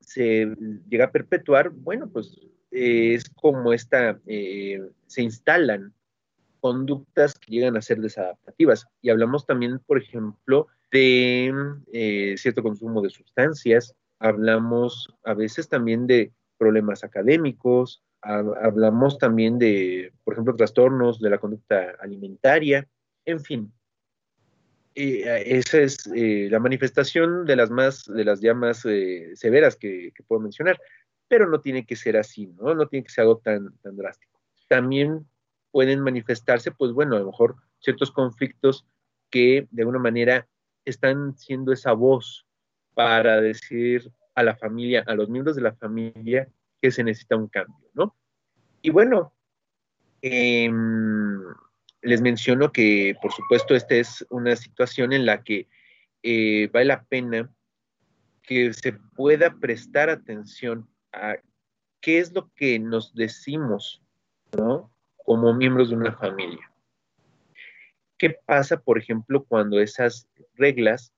se 0.00 0.52
llega 0.88 1.04
a 1.04 1.12
perpetuar, 1.12 1.70
bueno, 1.70 2.08
pues 2.08 2.36
eh, 2.70 3.14
es 3.14 3.28
como 3.30 3.72
esta, 3.72 4.18
eh, 4.26 4.80
se 5.06 5.22
instalan 5.22 5.92
conductas 6.60 7.38
que 7.38 7.52
llegan 7.52 7.76
a 7.76 7.82
ser 7.82 8.00
desadaptativas. 8.00 8.86
Y 9.00 9.10
hablamos 9.10 9.46
también, 9.46 9.78
por 9.78 9.98
ejemplo, 9.98 10.66
de 10.90 11.52
eh, 11.92 12.34
cierto 12.36 12.62
consumo 12.62 13.02
de 13.02 13.10
sustancias, 13.10 13.94
hablamos 14.18 15.12
a 15.24 15.34
veces 15.34 15.68
también 15.68 16.06
de 16.06 16.32
problemas 16.58 17.04
académicos, 17.04 18.02
hablamos 18.22 19.18
también 19.18 19.58
de, 19.58 20.12
por 20.24 20.34
ejemplo, 20.34 20.56
trastornos 20.56 21.20
de 21.20 21.30
la 21.30 21.38
conducta 21.38 21.94
alimentaria, 22.00 22.88
en 23.24 23.40
fin, 23.40 23.72
esa 24.94 25.78
es 25.78 26.06
la 26.06 26.58
manifestación 26.58 27.44
de 27.44 27.56
las 27.56 27.70
más, 27.70 28.06
de 28.06 28.24
las 28.24 28.40
ya 28.40 28.54
más 28.54 28.84
severas 29.34 29.76
que, 29.76 30.12
puedo 30.26 30.40
mencionar, 30.40 30.80
pero 31.28 31.48
no 31.48 31.60
tiene 31.60 31.84
que 31.84 31.96
ser 31.96 32.16
así, 32.16 32.46
¿no? 32.46 32.74
No 32.74 32.86
tiene 32.86 33.04
que 33.04 33.12
ser 33.12 33.22
algo 33.22 33.38
tan, 33.38 33.76
tan 33.78 33.96
drástico. 33.96 34.40
También 34.68 35.26
pueden 35.70 36.00
manifestarse, 36.00 36.70
pues 36.70 36.92
bueno, 36.92 37.16
a 37.16 37.20
lo 37.20 37.26
mejor 37.26 37.56
ciertos 37.80 38.10
conflictos 38.10 38.86
que 39.30 39.66
de 39.70 39.82
alguna 39.82 39.98
manera 39.98 40.48
están 40.84 41.36
siendo 41.36 41.72
esa 41.72 41.92
voz 41.92 42.46
para 42.94 43.40
decir 43.40 44.10
a 44.34 44.42
la 44.42 44.56
familia, 44.56 45.04
a 45.06 45.14
los 45.14 45.28
miembros 45.28 45.56
de 45.56 45.62
la 45.62 45.74
familia 45.74 46.48
que 46.80 46.90
se 46.90 47.04
necesita 47.04 47.36
un 47.36 47.48
cambio, 47.48 47.88
¿no? 47.94 48.16
Y 48.82 48.90
bueno, 48.90 49.34
eh, 50.22 50.70
les 52.02 52.20
menciono 52.20 52.72
que, 52.72 53.16
por 53.20 53.32
supuesto, 53.32 53.74
esta 53.74 53.96
es 53.96 54.24
una 54.30 54.54
situación 54.56 55.12
en 55.12 55.26
la 55.26 55.42
que 55.42 55.68
eh, 56.22 56.68
vale 56.72 56.86
la 56.86 57.04
pena 57.04 57.50
que 58.42 58.72
se 58.72 58.92
pueda 58.92 59.56
prestar 59.58 60.08
atención 60.08 60.88
qué 62.00 62.18
es 62.18 62.32
lo 62.32 62.52
que 62.54 62.78
nos 62.78 63.14
decimos, 63.14 64.02
¿no? 64.56 64.90
Como 65.24 65.54
miembros 65.54 65.90
de 65.90 65.96
una 65.96 66.12
familia. 66.12 66.70
¿Qué 68.18 68.30
pasa, 68.30 68.80
por 68.80 68.98
ejemplo, 68.98 69.44
cuando 69.44 69.80
esas 69.80 70.28
reglas, 70.54 71.12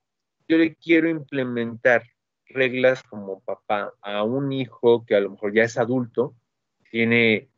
yo 0.49 0.59
le 0.59 0.75
quiero 0.75 1.09
implementar 1.09 2.02
reglas 2.47 3.02
como 3.02 3.40
papá 3.40 3.93
a 4.00 4.23
un 4.25 4.52
hijo 4.52 5.05
que 5.05 5.14
a 5.14 5.21
lo 5.21 5.31
mejor 5.31 5.55
ya 5.55 5.64
es 5.64 5.76
adulto, 5.76 6.35
tiene 6.90 7.49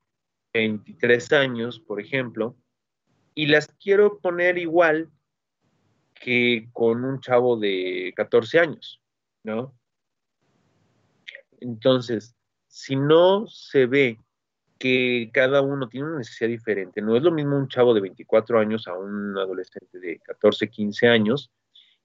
23 0.52 1.32
años, 1.32 1.78
por 1.78 2.00
ejemplo, 2.00 2.56
y 3.34 3.46
las 3.46 3.68
quiero 3.80 4.18
poner 4.18 4.58
igual 4.58 5.10
que 6.14 6.68
con 6.72 7.04
un 7.04 7.20
chavo 7.20 7.56
de 7.56 8.12
14 8.16 8.58
años, 8.58 9.00
¿no? 9.44 9.74
Entonces, 11.60 12.34
si 12.66 12.96
no 12.96 13.46
se 13.46 13.86
ve 13.86 14.18
que 14.78 15.30
cada 15.32 15.60
uno 15.60 15.88
tiene 15.88 16.06
una 16.08 16.18
necesidad 16.18 16.48
diferente, 16.48 17.02
no 17.02 17.16
es 17.16 17.22
lo 17.22 17.30
mismo 17.30 17.56
un 17.56 17.68
chavo 17.68 17.92
de 17.92 18.00
24 18.00 18.58
años 18.58 18.88
a 18.88 18.94
un 18.94 19.36
adolescente 19.36 19.98
de 19.98 20.18
14, 20.20 20.68
15 20.68 21.08
años, 21.08 21.52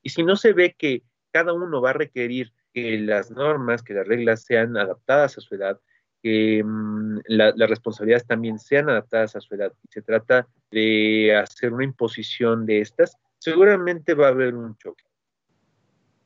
y 0.01 0.09
si 0.09 0.23
no 0.23 0.35
se 0.35 0.53
ve 0.53 0.75
que 0.77 1.03
cada 1.31 1.53
uno 1.53 1.81
va 1.81 1.91
a 1.91 1.93
requerir 1.93 2.51
que 2.73 2.99
las 2.99 3.31
normas, 3.31 3.81
que 3.81 3.93
las 3.93 4.07
reglas 4.07 4.43
sean 4.43 4.75
adaptadas 4.77 5.37
a 5.37 5.41
su 5.41 5.55
edad, 5.55 5.79
que 6.21 6.63
mm, 6.63 7.19
las 7.27 7.69
responsabilidades 7.69 8.27
también 8.27 8.59
sean 8.59 8.89
adaptadas 8.89 9.35
a 9.35 9.41
su 9.41 9.55
edad 9.55 9.71
y 9.83 9.87
se 9.91 10.01
trata 10.01 10.47
de 10.71 11.35
hacer 11.35 11.71
una 11.71 11.83
imposición 11.83 12.65
de 12.65 12.81
estas, 12.81 13.17
seguramente 13.37 14.13
va 14.13 14.27
a 14.27 14.31
haber 14.31 14.55
un 14.55 14.75
choque. 14.77 15.05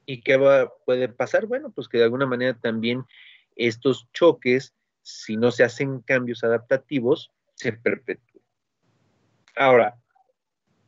¿Y 0.10 0.22
qué 0.22 0.38
va, 0.38 0.74
puede 0.86 1.08
pasar? 1.08 1.46
Bueno, 1.46 1.72
pues 1.72 1.88
que 1.88 2.00
de 2.00 2.06
alguna 2.06 2.26
manera 2.26 2.58
también 2.58 3.06
estos 3.56 4.12
choques, 4.12 4.74
si 5.04 5.38
no 5.38 5.52
se 5.52 5.64
hacen 5.64 6.02
cambios 6.02 6.44
adaptativos, 6.44 7.30
se 7.54 7.74
perpetúen. 7.74 8.44
Ahora, 9.56 10.00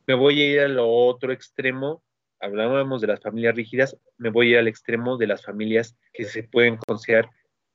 me 0.08 0.16
voy 0.16 0.42
a 0.42 0.52
ir 0.54 0.60
al 0.62 0.78
otro 0.80 1.32
extremo, 1.32 2.04
hablábamos 2.40 3.00
de 3.00 3.08
las 3.10 3.20
familias 3.20 3.54
rígidas, 3.54 3.96
me 4.18 4.32
voy 4.32 4.48
a 4.48 4.50
ir 4.54 4.58
al 4.58 4.68
extremo 4.68 5.18
de 5.18 5.28
las 5.28 5.44
familias 5.44 5.96
que 6.14 6.26
se 6.26 6.42
pueden 6.42 6.78
considerar 6.78 7.30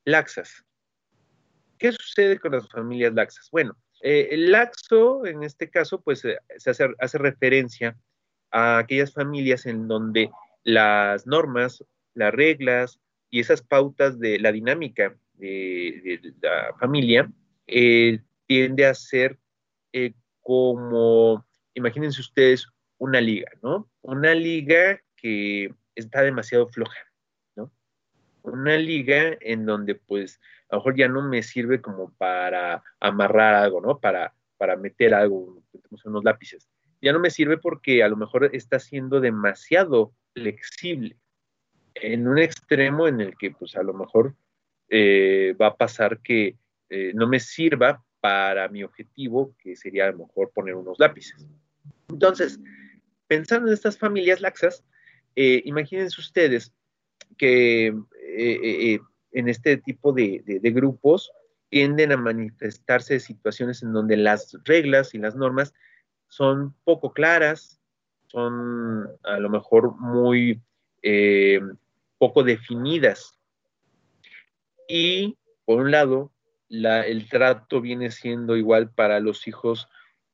laxas. 0.05 0.65
¿Qué 1.79 1.93
sucede 1.93 2.41
con 2.41 2.51
las 2.55 2.69
familias 2.69 3.15
laxas? 3.15 3.49
Bueno, 3.53 3.77
eh, 4.03 4.31
el 4.33 4.51
laxo, 4.51 5.25
en 5.25 5.45
este 5.45 5.71
caso, 5.71 6.01
pues 6.01 6.25
eh, 6.25 6.39
se 6.57 6.71
hace, 6.71 6.89
hace, 6.99 7.19
referencia 7.19 7.97
a 8.51 8.79
aquellas 8.79 9.13
familias 9.13 9.65
en 9.67 9.87
donde 9.87 10.29
las 10.67 11.29
normas, 11.29 11.85
las 12.15 12.35
reglas 12.35 12.99
y 13.31 13.39
esas 13.39 13.63
pautas 13.63 14.19
de 14.19 14.41
la 14.41 14.51
dinámica 14.51 15.17
de, 15.35 16.21
la 16.43 16.75
familia 16.79 17.31
eh, 17.69 18.19
tiende 18.47 18.85
a 18.85 18.95
ser 18.95 19.39
como, 20.43 21.45
imagínense 21.75 22.21
ustedes, 22.21 22.69
una 22.99 23.21
liga, 23.21 23.51
¿no? 23.63 23.91
Una 24.03 24.35
liga 24.35 25.01
que 25.17 25.75
está 25.95 26.23
demasiado 26.23 26.69
floja, 26.69 27.01
¿no? 27.57 27.73
Una 28.43 28.77
liga 28.77 29.37
en 29.41 29.67
donde 29.67 29.95
pues 29.97 30.41
a 30.69 30.77
lo 30.77 30.81
mejor 30.81 30.97
ya 30.97 31.09
no 31.09 31.29
me 31.29 31.43
sirve 31.43 31.81
como 31.81 32.13
para 32.15 32.83
amarrar 33.01 33.55
algo, 33.55 33.81
¿no? 33.81 33.99
Para, 33.99 34.35
para 34.57 34.77
meter 34.77 35.15
algo, 35.15 35.63
unos 36.05 36.25
lápices. 36.25 36.69
Ya 37.03 37.13
no 37.13 37.19
me 37.19 37.31
sirve 37.31 37.59
porque 37.59 38.03
a 38.03 38.09
lo 38.09 38.17
mejor 38.17 38.51
está 38.53 38.79
siendo 38.79 39.21
demasiado 39.21 40.13
flexible 40.37 41.17
en 41.95 42.29
un 42.29 42.39
extremo 42.39 43.09
en 43.09 43.23
el 43.23 43.37
que 43.39 43.51
pues 43.53 43.75
a 43.75 43.83
lo 43.83 43.95
mejor 43.95 44.35
eh, 44.91 45.57
va 45.61 45.69
a 45.69 45.77
pasar 45.77 46.21
que 46.21 46.57
eh, 46.91 47.13
no 47.15 47.27
me 47.27 47.41
sirva 47.41 48.05
para 48.21 48.69
mi 48.69 48.85
objetivo, 48.85 49.55
que 49.59 49.77
sería 49.77 50.07
a 50.07 50.13
lo 50.13 50.27
mejor 50.27 50.51
poner 50.53 50.75
unos 50.75 50.99
lápices. 50.99 51.47
Entonces, 52.09 52.61
pensando 53.27 53.69
en 53.69 53.75
estas 53.75 53.97
familias 53.97 54.41
laxas, 54.41 54.85
eh, 55.37 55.63
imagínense 55.65 56.21
ustedes 56.21 56.73
que 57.39 57.95
en 59.33 59.49
este 59.49 59.77
tipo 59.79 60.13
de, 60.13 60.43
grupos 60.75 61.31
tienden 61.69 62.13
a 62.13 62.17
manifestarse 62.17 63.21
situaciones 63.21 63.83
en 63.83 63.93
donde 63.93 64.17
las 64.17 64.57
reglas 64.65 65.15
y 65.15 65.19
las 65.19 65.35
normas 65.35 65.73
son 66.29 66.75
poco 66.85 67.13
claras, 67.13 67.76
son 68.37 69.09
a 69.23 69.39
lo 69.39 69.49
mejor 69.49 69.99
muy 69.99 70.61
eh, 71.03 71.59
poco 72.19 72.43
definidas. 72.43 73.39
Y 74.87 75.39
por 75.65 75.81
un 75.81 75.91
lado, 75.91 76.33
el 76.69 77.29
trato 77.31 77.81
viene 77.81 78.11
siendo 78.11 78.55
igual 78.55 78.91
para 78.91 79.21
los 79.21 79.49
hijos, 79.49 79.89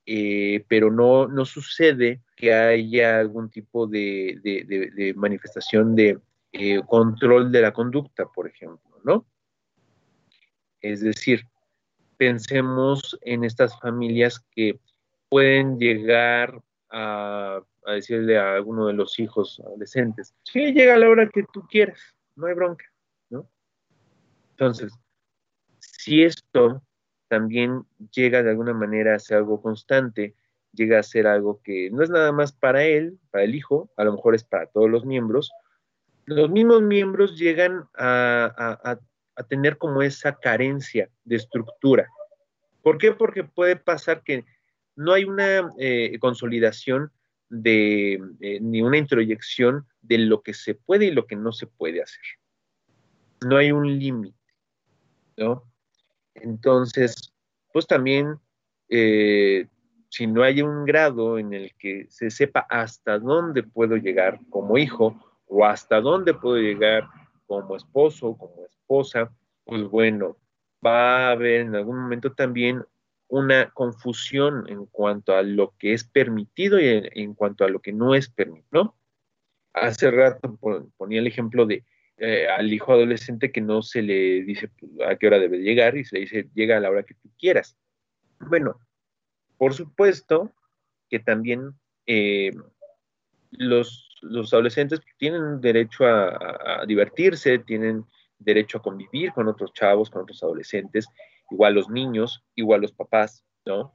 eh, 0.05 0.65
pero 0.67 0.91
no, 0.91 1.29
no 1.29 1.45
sucede 1.45 2.21
que 2.35 2.53
haya 2.53 3.21
algún 3.21 3.51
tipo 3.51 3.87
de, 3.87 5.15
manifestación 5.15 5.95
de 5.95 6.19
eh, 6.51 6.81
control 6.85 7.53
de 7.53 7.61
la 7.61 7.73
conducta, 7.73 8.27
por 8.27 8.49
ejemplo. 8.49 9.01
¿no? 9.05 9.25
Es 10.81 11.03
decir, 11.03 11.47
pensemos 12.17 13.17
en 13.23 13.45
estas 13.45 13.79
familias 13.79 14.45
que 14.51 14.81
pueden 15.29 15.79
llegar 15.79 16.61
a, 16.91 17.63
decirle 17.91 18.39
a 18.39 18.55
alguno 18.55 18.87
de 18.87 18.93
los 18.93 19.19
hijos 19.19 19.61
adolescentes, 19.67 20.35
sí, 20.45 20.73
llega 20.73 20.95
a 20.95 20.99
la 20.99 21.09
hora 21.09 21.29
que 21.29 21.45
tú 21.53 21.67
quieras, 21.69 22.01
no 22.37 22.47
hay 22.47 22.55
bronca, 22.55 22.85
¿no? 23.31 23.51
Entonces, 24.51 24.93
si 25.79 26.23
esto 26.23 26.83
también 27.29 27.85
llega 28.13 28.43
de 28.43 28.51
alguna 28.51 28.75
manera 28.75 29.15
a 29.15 29.19
ser 29.19 29.39
algo 29.39 29.61
constante, 29.61 30.35
llega 30.73 30.99
a 30.99 31.03
ser 31.03 31.27
algo 31.27 31.61
que 31.63 31.91
no 31.91 32.03
es 32.03 32.11
nada 32.11 32.33
más 32.33 32.53
para 32.53 32.85
él, 32.85 33.19
para 33.31 33.45
el 33.45 33.55
hijo, 33.55 33.91
a 33.97 34.05
lo 34.05 34.13
mejor 34.13 34.35
es 34.35 34.45
para 34.45 34.67
todos 34.67 34.91
los 34.91 35.05
miembros, 35.05 35.51
los 36.25 36.51
mismos 36.51 36.83
miembros 36.83 37.39
llegan 37.39 37.89
a, 37.97 38.99
tener 39.49 39.77
como 39.77 40.03
esa 40.03 40.37
carencia 40.37 41.11
de 41.25 41.37
estructura. 41.37 42.09
¿Por 42.83 42.99
qué? 42.99 43.13
Porque 43.13 43.43
puede 43.45 43.77
pasar 43.77 44.23
que 44.23 44.45
no 44.95 45.13
hay 45.13 45.25
una 45.25 45.71
eh, 45.79 46.17
consolidación 46.21 47.11
de, 47.53 48.15
eh, 48.41 48.61
ni 48.61 48.81
una 48.81 48.97
introyección 48.97 49.87
de 50.01 50.19
lo 50.19 50.43
que 50.43 50.55
se 50.55 50.75
puede 50.75 51.07
y 51.07 51.11
lo 51.11 51.27
que 51.27 51.37
no 51.37 51.53
se 51.53 51.67
puede 51.67 52.03
hacer. 52.03 52.25
No 53.47 53.59
hay 53.59 53.73
un 53.73 53.99
límite, 53.99 54.39
¿no? 55.37 55.71
Entonces, 56.35 57.35
pues 57.71 57.87
también, 57.87 58.39
eh, 58.89 59.67
si 60.09 60.27
no 60.27 60.43
hay 60.43 60.63
un 60.63 60.87
grado 60.87 61.39
en 61.39 61.53
el 61.53 61.75
que 61.75 62.07
se 62.09 62.31
sepa 62.31 62.61
hasta 62.71 63.19
dónde 63.19 63.63
puedo 63.63 63.97
llegar 63.97 64.41
como 64.49 64.79
hijo 64.79 65.15
o 65.47 65.67
hasta 65.67 66.01
dónde 66.01 66.33
puedo 66.33 66.57
llegar 66.57 67.07
como 67.47 67.77
esposo, 67.77 68.35
como 68.39 68.65
esposa, 68.65 69.31
pues 69.65 69.83
bueno, 69.83 70.39
va 70.85 71.29
a 71.29 71.31
haber 71.33 71.61
en 71.61 71.75
algún 71.75 72.01
momento 72.01 72.33
también 72.33 72.83
una 73.33 73.71
confusión 73.71 74.67
en 74.69 74.85
cuanto 74.85 75.35
a 75.35 75.43
lo 75.43 75.75
que 75.79 75.95
es 75.95 76.05
permitido 76.05 76.79
y 76.79 77.09
en, 77.15 77.33
cuanto 77.33 77.65
a 77.65 77.69
lo 77.69 77.81
que 77.81 77.91
no 77.91 78.15
es 78.15 78.29
permitido. 78.29 78.95
Hace 79.73 80.11
rato 80.11 80.59
ponía 80.99 81.21
el 81.21 81.27
ejemplo 81.27 81.65
de 81.65 81.83
eh, 82.19 82.47
al 82.47 82.71
hijo 82.71 82.93
adolescente 82.93 83.51
que 83.51 83.63
no 83.63 83.81
se 83.81 84.03
le 84.03 84.43
dice 84.43 84.71
a 85.09 85.17
qué 85.17 85.29
hora 85.29 85.39
debe 85.39 85.61
llegar 85.61 85.97
y 85.97 86.05
se 86.05 86.17
le 86.17 86.21
dice 86.21 86.49
llega 86.53 86.77
a 86.77 86.81
la 86.81 86.91
hora 86.91 87.05
que 87.05 87.15
tú 87.15 87.31
quieras. 87.39 87.75
Bueno, 88.39 88.79
por 89.57 89.73
supuesto 89.73 90.53
que 91.09 91.19
también 91.19 91.73
eh, 92.05 92.51
los 93.51 94.13
los 94.23 94.53
adolescentes 94.53 95.01
tienen 95.17 95.61
derecho 95.61 96.05
a, 96.07 96.85
divertirse, 96.87 97.59
tienen 97.59 98.05
derecho 98.45 98.79
a 98.79 98.83
convivir 98.83 99.33
con 99.33 99.49
otros 99.49 99.73
chavos, 99.73 100.11
con 100.11 100.23
otros 100.23 100.43
adolescentes, 100.43 101.07
igual 101.51 101.75
los 101.75 101.89
niños, 101.89 102.45
igual 102.55 102.83
los 102.83 102.93
papás, 102.93 103.45
¿no? 103.65 103.95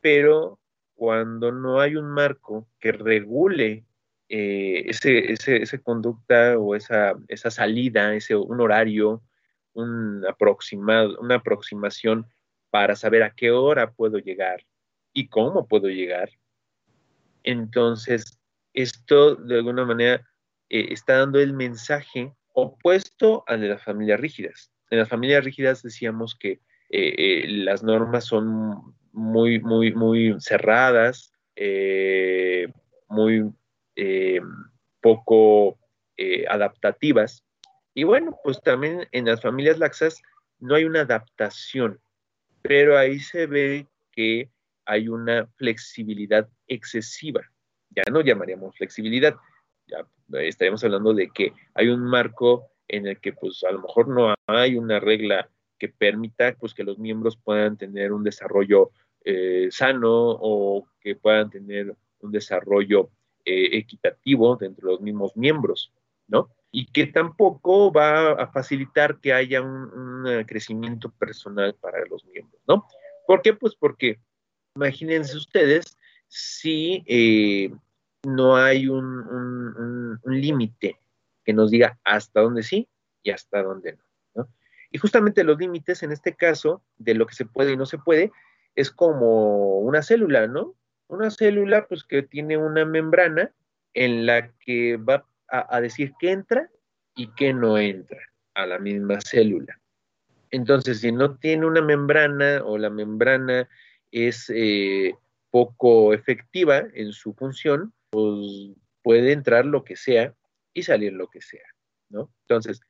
Pero 0.00 0.58
cuando 0.94 1.52
no 1.52 1.80
hay 1.80 1.96
un 1.96 2.10
marco 2.10 2.68
que 2.78 2.92
regule 2.92 3.84
eh, 4.28 4.84
ese, 4.86 5.32
esa 5.32 5.78
conducta 5.78 6.58
o 6.58 6.74
esa, 6.74 7.14
esa 7.28 7.50
salida, 7.50 8.14
ese, 8.14 8.34
un 8.34 8.60
horario, 8.60 9.22
un 9.74 10.24
aproximado, 10.28 11.18
una 11.20 11.36
aproximación 11.36 12.26
para 12.70 12.96
saber 12.96 13.22
a 13.22 13.34
qué 13.34 13.50
hora 13.50 13.92
puedo 13.92 14.18
llegar 14.18 14.64
y 15.12 15.28
cómo 15.28 15.66
puedo 15.66 15.88
llegar, 15.88 16.30
entonces 17.42 18.38
esto 18.72 19.36
de 19.36 19.56
alguna 19.56 19.84
manera 19.84 20.26
eh, 20.68 20.88
está 20.90 21.18
dando 21.18 21.38
el 21.38 21.52
mensaje 21.52 22.34
opuesto 22.52 23.44
al 23.46 23.60
de 23.60 23.68
las 23.68 23.82
familias 23.82 24.20
rígidas. 24.20 24.70
En 24.90 24.98
las 24.98 25.08
familias 25.08 25.44
rígidas 25.44 25.82
decíamos 25.82 26.36
que 26.36 26.60
eh, 26.90 27.14
eh, 27.16 27.44
las 27.48 27.82
normas 27.82 28.24
son 28.24 28.94
muy, 29.12 29.60
muy, 29.60 29.94
muy 29.94 30.36
cerradas, 30.40 31.32
muy 33.08 33.52
poco 35.00 35.78
adaptativas. 36.48 37.44
Y 37.94 38.04
bueno, 38.04 38.38
pues 38.42 38.60
también 38.62 39.06
en 39.12 39.26
las 39.26 39.40
familias 39.42 39.78
laxas 39.78 40.22
no 40.58 40.74
hay 40.74 40.84
una 40.84 41.02
adaptación, 41.02 42.00
pero 42.62 42.96
ahí 42.96 43.18
se 43.18 43.46
ve 43.46 43.86
que 44.12 44.50
hay 44.86 45.08
una 45.08 45.46
flexibilidad 45.56 46.48
excesiva 46.68 47.42
ya 47.94 48.02
no 48.10 48.20
llamaríamos 48.20 48.76
flexibilidad, 48.76 49.36
ya 49.86 50.06
estaríamos 50.40 50.82
hablando 50.84 51.14
de 51.14 51.28
que 51.28 51.52
hay 51.74 51.88
un 51.88 52.02
marco 52.02 52.70
en 52.88 53.06
el 53.06 53.20
que 53.20 53.32
pues 53.32 53.64
a 53.64 53.72
lo 53.72 53.80
mejor 53.80 54.08
no 54.08 54.34
hay 54.46 54.76
una 54.76 55.00
regla 55.00 55.48
que 55.78 55.88
permita 55.88 56.54
pues 56.58 56.74
que 56.74 56.84
los 56.84 56.98
miembros 56.98 57.36
puedan 57.36 57.76
tener 57.76 58.12
un 58.12 58.22
desarrollo 58.22 58.92
eh, 59.24 59.68
sano 59.70 60.30
o 60.40 60.86
que 61.00 61.16
puedan 61.16 61.50
tener 61.50 61.96
un 62.20 62.32
desarrollo 62.32 63.10
eh, 63.44 63.76
equitativo 63.78 64.56
dentro 64.56 64.88
de 64.88 64.94
los 64.94 65.00
mismos 65.00 65.36
miembros, 65.36 65.92
¿no? 66.28 66.50
Y 66.70 66.86
que 66.86 67.06
tampoco 67.06 67.92
va 67.92 68.32
a 68.32 68.46
facilitar 68.48 69.20
que 69.20 69.32
haya 69.32 69.60
un, 69.60 70.44
crecimiento 70.46 71.10
personal 71.10 71.74
para 71.74 72.06
los 72.06 72.24
miembros, 72.26 72.62
¿no? 72.68 72.86
¿Por 73.26 73.42
qué? 73.42 73.52
Pues 73.54 73.74
porque 73.74 74.20
imagínense 74.76 75.36
ustedes 75.36 75.98
si 76.28 77.02
eh, 77.06 77.72
no 78.24 78.56
hay 78.56 78.88
un, 78.88 80.18
límite 80.24 80.98
que 81.44 81.52
nos 81.52 81.70
diga 81.70 81.98
hasta 82.04 82.40
dónde 82.40 82.62
sí 82.62 82.88
y 83.22 83.30
hasta 83.30 83.62
dónde 83.62 83.98
no, 84.34 84.48
Y 84.90 84.98
justamente 84.98 85.44
los 85.44 85.58
límites 85.58 86.02
en 86.02 86.12
este 86.12 86.34
caso 86.34 86.82
de 86.96 87.14
lo 87.14 87.26
que 87.26 87.34
se 87.34 87.44
puede 87.44 87.72
y 87.72 87.76
no 87.76 87.86
se 87.86 87.98
puede 87.98 88.30
es 88.74 88.90
como 88.90 89.80
una 89.80 90.02
célula, 90.02 90.46
¿no? 90.46 90.74
Una 91.08 91.30
célula 91.30 91.86
pues 91.88 92.04
que 92.04 92.22
tiene 92.22 92.56
una 92.56 92.84
membrana 92.84 93.52
en 93.94 94.24
la 94.24 94.50
que 94.60 94.96
va 94.96 95.26
a, 95.48 95.80
decir 95.80 96.14
qué 96.18 96.30
entra 96.30 96.70
y 97.14 97.28
qué 97.34 97.52
no 97.52 97.76
entra 97.76 98.18
a 98.54 98.64
la 98.66 98.78
misma 98.78 99.20
célula. 99.20 99.78
Entonces, 100.50 101.00
si 101.00 101.12
no 101.12 101.36
tiene 101.36 101.66
una 101.66 101.82
membrana 101.82 102.62
o 102.64 102.78
la 102.78 102.88
membrana 102.88 103.68
es 104.10 104.50
eh, 104.54 105.14
poco 105.50 106.14
efectiva 106.14 106.84
en 106.94 107.12
su 107.12 107.34
función, 107.34 107.92
pues 108.12 108.76
puede 109.02 109.32
entrar 109.32 109.64
lo 109.64 109.84
que 109.84 109.96
sea 109.96 110.34
y 110.74 110.82
salir 110.82 111.14
lo 111.14 111.28
que 111.28 111.40
sea, 111.40 111.64
¿no? 112.10 112.30
Entonces, 112.42 112.82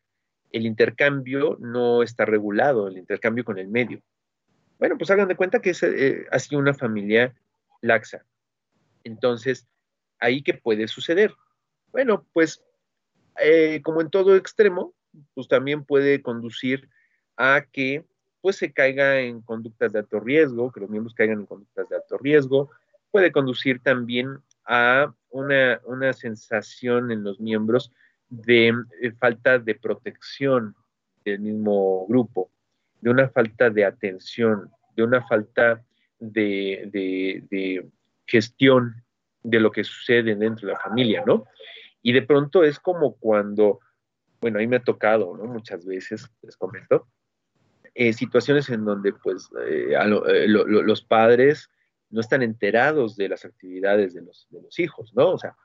el 0.51 0.67
intercambio 0.67 1.57
no 1.61 2.03
está 2.03 2.25
regulado, 2.25 2.89
el 2.89 2.99
intercambio 2.99 3.45
con 3.45 3.57
el 3.57 3.69
medio. 3.69 4.03
Bueno, 4.81 4.99
pues 4.99 5.13
hagan 5.13 5.29
de 5.29 5.37
cuenta 5.37 5.61
que 5.61 5.71
es, 5.71 5.83
eh, 5.85 6.27
sido 6.41 6.61
una 6.61 6.75
familia 6.75 7.33
laxa. 7.81 8.27
Entonces, 9.05 9.69
¿ahí 10.19 10.43
qué 10.43 10.55
puede 10.55 10.89
suceder? 10.89 11.33
Bueno, 11.93 12.27
pues 12.33 12.61
eh, 13.41 13.81
como 13.83 14.01
en 14.01 14.11
todo 14.11 14.35
extremo, 14.35 14.93
pues 15.35 15.47
también 15.47 15.85
puede 15.85 16.21
conducir 16.21 16.89
a 17.37 17.65
que 17.71 18.05
pues 18.41 18.57
se 18.57 18.73
caiga 18.73 19.21
en 19.21 19.41
conductas 19.41 19.93
de 19.93 20.01
alto 20.01 20.19
riesgo, 20.19 20.73
que 20.73 20.81
los 20.81 20.91
miembros 20.91 21.15
caigan 21.15 21.39
en 21.41 21.47
conductas 21.47 21.89
de 21.89 21.95
alto 21.95 22.19
riesgo, 22.19 22.71
puede 23.13 23.31
conducir 23.31 23.81
también 23.81 24.43
a 24.67 25.13
una, 25.31 25.81
una 25.85 26.13
sensación 26.13 27.11
en 27.11 27.25
los 27.25 27.41
miembros 27.41 27.93
de 28.29 28.69
eh, 28.69 29.13
falta 29.19 29.59
de 29.59 29.75
protección 29.75 30.75
del 31.25 31.41
mismo 31.41 32.07
grupo, 32.09 32.51
de 33.01 33.11
una 33.11 33.29
falta 33.29 33.71
de 33.71 33.85
atención, 33.85 34.71
de 34.97 35.03
una 35.03 35.27
falta 35.27 35.83
de, 36.19 36.89
de, 37.51 37.87
gestión 38.27 38.95
de 39.43 39.61
lo 39.61 39.71
que 39.71 39.85
sucede 39.85 40.35
dentro 40.35 40.69
de 40.69 40.75
la 40.75 40.81
familia, 40.81 41.23
¿no? 41.27 41.45
Y 42.01 42.13
de 42.13 42.23
pronto 42.23 42.65
es 42.65 42.79
como 42.79 43.17
cuando, 43.17 43.81
bueno, 44.41 44.59
a 44.59 44.67
me 44.67 44.77
ha 44.77 44.83
tocado, 44.83 45.37
¿no? 45.37 45.45
Muchas 45.45 45.85
veces, 45.85 46.31
les 46.43 46.57
comento, 46.57 47.09
eh, 47.95 48.13
situaciones 48.13 48.71
en 48.71 48.85
donde 48.85 49.13
pues 49.13 49.51
eh, 49.67 49.95
los 50.07 51.03
padres 51.03 51.69
no 52.13 52.21
están 52.21 52.43
enterados 52.43 53.17
de 53.17 53.29
las 53.29 53.45
actividades 53.45 54.15
de 54.15 54.23
los, 54.23 54.79
hijos, 54.79 55.13
¿no? 55.15 55.33
O 55.33 55.39
sea, 55.39 55.57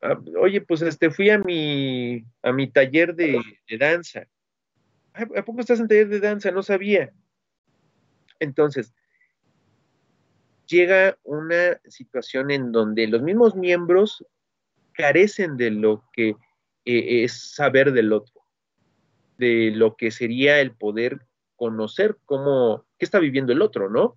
Ah, 0.00 0.16
oye, 0.40 0.60
pues 0.60 0.82
este, 0.82 1.10
fui 1.10 1.28
a 1.30 1.38
mi, 1.38 2.24
a 2.42 2.52
mi 2.52 2.70
taller 2.70 3.14
de, 3.14 3.40
danza. 3.78 4.28
¿A 5.12 5.44
poco 5.44 5.60
estás 5.60 5.80
en 5.80 5.88
taller 5.88 6.08
de 6.08 6.20
danza? 6.20 6.52
No 6.52 6.62
sabía. 6.62 7.12
Entonces, 8.38 8.94
llega 10.66 11.18
una 11.24 11.80
situación 11.88 12.52
en 12.52 12.70
donde 12.70 13.08
los 13.08 13.22
mismos 13.22 13.56
miembros 13.56 14.24
carecen 14.92 15.56
de 15.56 15.72
lo 15.72 16.04
que 16.12 16.36
eh, 16.84 17.24
es 17.24 17.54
saber 17.54 17.92
del 17.92 18.12
otro, 18.12 18.42
de 19.36 19.72
lo 19.74 19.96
que 19.96 20.12
sería 20.12 20.60
el 20.60 20.76
poder 20.76 21.26
conocer 21.56 22.18
cómo, 22.24 22.86
qué 22.98 23.04
está 23.04 23.18
viviendo 23.18 23.52
el 23.52 23.62
otro, 23.62 23.90
¿no? 23.90 24.16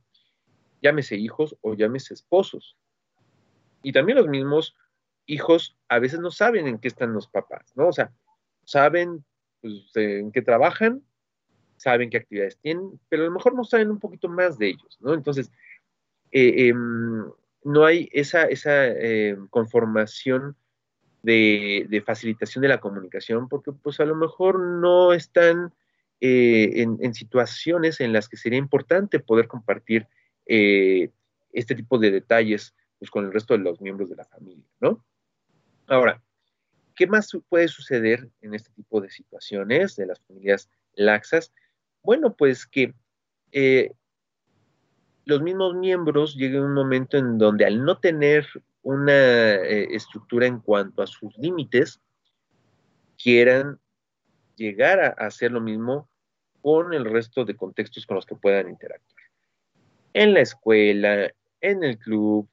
Llámese 0.82 1.16
hijos 1.16 1.56
o 1.62 1.74
llámese 1.74 2.14
esposos. 2.14 2.78
Y 3.84 3.92
también 3.92 4.18
los 4.18 4.28
mismos 4.28 4.76
hijos 5.26 5.78
a 5.88 6.00
veces 6.00 6.20
no 6.20 6.32
saben 6.32 6.68
en 6.68 6.80
qué 6.80 6.88
están 6.88 7.14
los 7.14 7.28
papás, 7.28 7.72
¿no? 7.76 7.88
O 7.88 7.94
sea, 7.94 8.12
saben 8.66 9.24
pues, 9.62 9.92
en 9.96 10.32
qué 10.32 10.42
trabajan, 10.42 11.04
saben 11.78 12.10
qué 12.10 12.18
actividades 12.18 12.58
tienen, 12.58 13.00
pero 13.10 13.24
a 13.24 13.26
lo 13.26 13.32
mejor 13.32 13.56
no 13.56 13.64
saben 13.64 13.90
un 13.90 14.00
poquito 14.00 14.30
más 14.30 14.58
de 14.58 14.70
ellos, 14.70 14.98
¿no? 15.02 15.14
Entonces, 15.14 15.52
eh, 16.32 16.68
em, 16.68 17.26
no 17.64 17.86
hay 17.86 18.10
esa, 18.12 18.44
esa 18.46 18.88
eh, 18.88 19.38
conformación 19.50 20.56
de, 21.24 22.04
facilitación 22.06 22.62
de 22.62 22.68
la 22.68 22.80
comunicación, 22.80 23.48
porque 23.48 23.72
pues 23.72 24.00
a 24.00 24.06
lo 24.06 24.16
mejor 24.16 24.60
no 24.60 25.14
están 25.14 25.74
eh, 26.20 26.82
en, 26.82 27.14
situaciones 27.14 28.00
en 28.00 28.14
las 28.14 28.30
que 28.30 28.38
sería 28.38 28.60
importante 28.60 29.20
poder 29.20 29.48
compartir 29.48 30.08
este 31.54 31.76
tipo 31.76 31.98
de 31.98 32.12
detalles 32.12 32.74
pues, 33.00 33.10
con 33.10 33.26
el 33.26 33.34
resto 33.34 33.54
de 33.54 33.64
los 33.64 33.82
miembros 33.82 34.10
de 34.10 34.16
la 34.16 34.26
familia, 34.26 34.66
¿no? 34.80 35.04
Ahora, 35.88 36.22
¿qué 36.96 37.08
más 37.08 37.32
puede 37.50 37.68
suceder 37.68 38.30
en 38.42 38.54
este 38.54 38.72
tipo 38.72 39.02
de 39.02 39.10
situaciones 39.10 39.96
de 39.96 40.06
las 40.06 40.20
familias 40.22 40.70
laxas? 40.94 41.54
Bueno, 42.04 42.36
pues 42.36 42.66
que 42.66 42.94
eh, 43.52 43.92
los 45.26 45.42
mismos 45.42 45.76
miembros 45.76 46.36
lleguen 46.36 46.62
a 46.62 46.66
un 46.66 46.74
momento 46.74 47.18
en 47.18 47.38
donde 47.38 47.66
al 47.66 47.84
no 47.84 47.98
tener 47.98 48.48
una 48.84 49.54
eh, 49.56 49.96
estructura 49.96 50.48
en 50.48 50.60
cuanto 50.60 51.02
a 51.02 51.08
sus 51.08 51.38
límites, 51.38 52.02
quieran 53.22 53.80
llegar 54.56 55.00
a, 55.00 55.10
hacer 55.26 55.52
lo 55.52 55.62
mismo 55.62 56.10
con 56.62 56.94
el 56.94 57.06
resto 57.06 57.46
de 57.46 57.56
contextos 57.56 58.06
con 58.06 58.16
los 58.16 58.26
que 58.26 58.36
puedan 58.36 58.70
interactuar. 58.70 59.21
En 60.14 60.34
la 60.34 60.42
escuela, 60.42 61.32
en 61.62 61.84
el 61.84 61.98
club, 61.98 62.48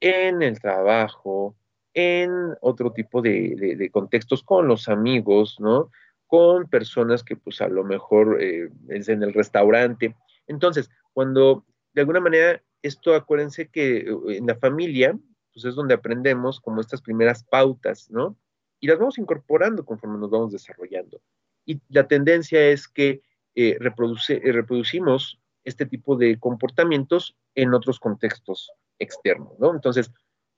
en 0.00 0.42
el 0.42 0.60
trabajo, 0.60 1.56
en 1.94 2.54
otro 2.60 2.92
tipo 2.92 3.22
de, 3.22 3.88
contextos 3.92 4.42
con 4.42 4.68
los 4.68 4.88
amigos, 4.88 5.56
¿no? 5.60 5.90
Con 6.26 6.68
personas 6.68 7.22
que 7.22 7.36
pues 7.36 7.60
a 7.60 7.68
lo 7.68 7.84
mejor 7.84 8.38
eh, 8.40 8.68
es 8.88 9.08
en 9.08 9.22
el 9.22 9.32
restaurante. 9.32 10.14
Entonces, 10.46 10.90
cuando 11.12 11.64
de 11.94 12.00
alguna 12.02 12.20
manera 12.20 12.60
esto, 12.82 13.14
acuérdense 13.14 13.68
que 13.68 13.98
eh, 13.98 14.16
en 14.28 14.46
la 14.46 14.56
familia, 14.56 15.18
pues 15.52 15.64
es 15.64 15.74
donde 15.74 15.94
aprendemos 15.94 16.60
como 16.60 16.80
estas 16.80 17.00
primeras 17.00 17.44
pautas, 17.44 18.10
¿no? 18.10 18.36
Y 18.80 18.88
las 18.88 18.98
vamos 18.98 19.18
incorporando 19.18 19.84
conforme 19.84 20.18
nos 20.18 20.30
vamos 20.30 20.52
desarrollando. 20.52 21.20
Y 21.64 21.80
la 21.88 22.06
tendencia 22.06 22.60
es 22.60 22.88
que 22.88 23.22
eh, 23.54 23.78
reproducimos 23.80 25.40
este 25.64 25.86
tipo 25.86 26.16
de 26.16 26.38
comportamientos 26.38 27.36
en 27.54 27.74
otros 27.74 27.98
contextos 27.98 28.70
externos, 28.98 29.58
¿no? 29.58 29.72
Entonces, 29.74 30.12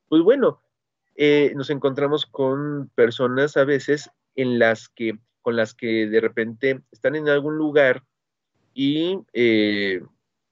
pues 0.08 0.22
bueno, 0.22 0.60
eh, 1.14 1.52
nos 1.54 1.70
encontramos 1.70 2.26
con 2.26 2.90
personas 2.94 3.56
a 3.56 3.64
veces 3.64 4.10
en 4.34 4.58
las 4.58 4.88
que, 4.88 5.18
con 5.42 5.56
las 5.56 5.74
que 5.74 6.06
de 6.06 6.20
repente 6.20 6.82
están 6.90 7.16
en 7.16 7.28
algún 7.28 7.56
lugar 7.56 8.04
y 8.74 9.18
eh, 9.32 10.02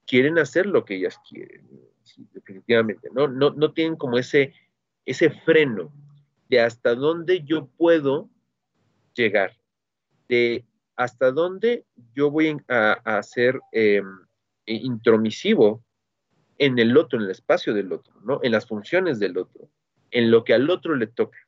quieren 0.07 0.39
hacer 0.39 0.67
lo 0.67 0.85
que 0.85 0.97
ellas 0.97 1.21
quieren, 1.29 1.69
definitivamente, 2.33 3.11
¿no? 3.13 3.29
¿no? 3.29 3.51
No 3.51 3.73
tienen 3.73 3.97
como 3.97 4.17
ese, 4.19 4.55
ese 5.05 5.31
freno 5.31 5.93
de 6.49 6.61
hasta 6.61 6.95
dónde 6.95 7.43
yo 7.43 7.67
puedo 7.67 8.31
llegar, 9.15 9.57
de 10.29 10.65
hasta 10.97 11.31
dónde 11.31 11.85
yo 12.15 12.31
voy 12.31 12.57
a, 12.69 12.93
a 12.93 13.23
ser 13.23 13.61
em, 13.73 14.24
intromisivo 14.67 15.85
en 16.59 16.79
el 16.79 16.97
otro, 16.97 17.19
en 17.19 17.27
el 17.27 17.31
espacio 17.31 17.75
del 17.75 17.93
otro, 17.93 18.15
¿no? 18.23 18.41
En 18.43 18.53
las 18.53 18.67
funciones 18.67 19.19
del 19.19 19.39
otro 19.39 19.69
en 20.15 20.31
lo 20.31 20.45
que 20.45 20.55
al 20.55 20.71
otro 20.71 20.95
le 20.95 21.09
toca 21.09 21.39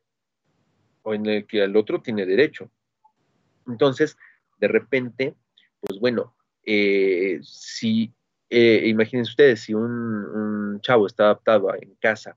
o 1.03 1.15
en 1.15 1.25
el 1.25 1.47
que 1.47 1.63
al 1.63 1.77
otro 1.77 2.03
tiene 2.03 2.27
derecho. 2.27 2.69
Entonces, 3.67 4.19
de 4.59 4.67
repente, 4.67 5.37
pues 5.81 6.01
bueno, 6.01 6.37
eh, 6.65 7.39
si, 7.43 8.13
eh, 8.51 8.83
imagínense 8.87 9.31
ustedes, 9.31 9.61
si 9.61 9.73
un, 9.73 10.81
chavo 10.83 11.07
está 11.07 11.25
adaptado 11.25 11.73
en 11.75 11.95
casa 11.95 12.37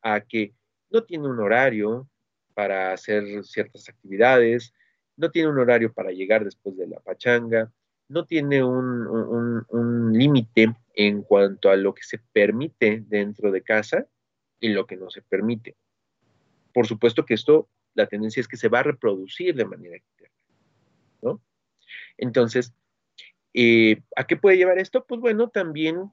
a 0.00 0.20
que 0.20 0.54
no 0.90 1.02
tiene 1.02 1.28
un 1.28 1.38
horario 1.40 2.08
para 2.54 2.92
hacer 2.92 3.44
ciertas 3.44 3.88
actividades, 3.88 4.72
no 5.16 5.30
tiene 5.30 5.48
un 5.48 5.58
horario 5.58 5.92
para 5.92 6.12
llegar 6.12 6.44
después 6.44 6.76
de 6.76 6.86
la 6.86 7.00
pachanga, 7.00 7.70
no 8.08 8.24
tiene 8.26 8.62
un 8.62 10.12
límite 10.12 10.74
en 10.94 11.22
cuanto 11.22 11.70
a 11.70 11.76
lo 11.76 11.94
que 11.94 12.02
se 12.02 12.18
permite 12.32 13.02
dentro 13.06 13.50
de 13.50 13.62
casa, 13.62 14.06
y 14.64 14.68
lo 14.68 14.86
que 14.86 14.96
no 14.96 15.10
se 15.10 15.20
permite. 15.20 15.76
Por 16.72 16.86
supuesto 16.86 17.26
que 17.26 17.34
esto, 17.34 17.68
la 17.92 18.06
tendencia 18.06 18.40
es 18.40 18.48
que 18.48 18.56
se 18.56 18.68
va 18.68 18.80
a 18.80 18.84
reproducir 18.84 19.54
de 19.54 19.66
manera 19.66 19.96
externa. 19.96 20.34
Entonces, 22.16 22.72
eh, 23.52 24.00
¿a 24.16 24.26
qué 24.26 24.36
puede 24.38 24.56
llevar 24.56 24.78
esto? 24.78 25.04
Pues 25.04 25.20
bueno, 25.20 25.50
también 25.50 26.10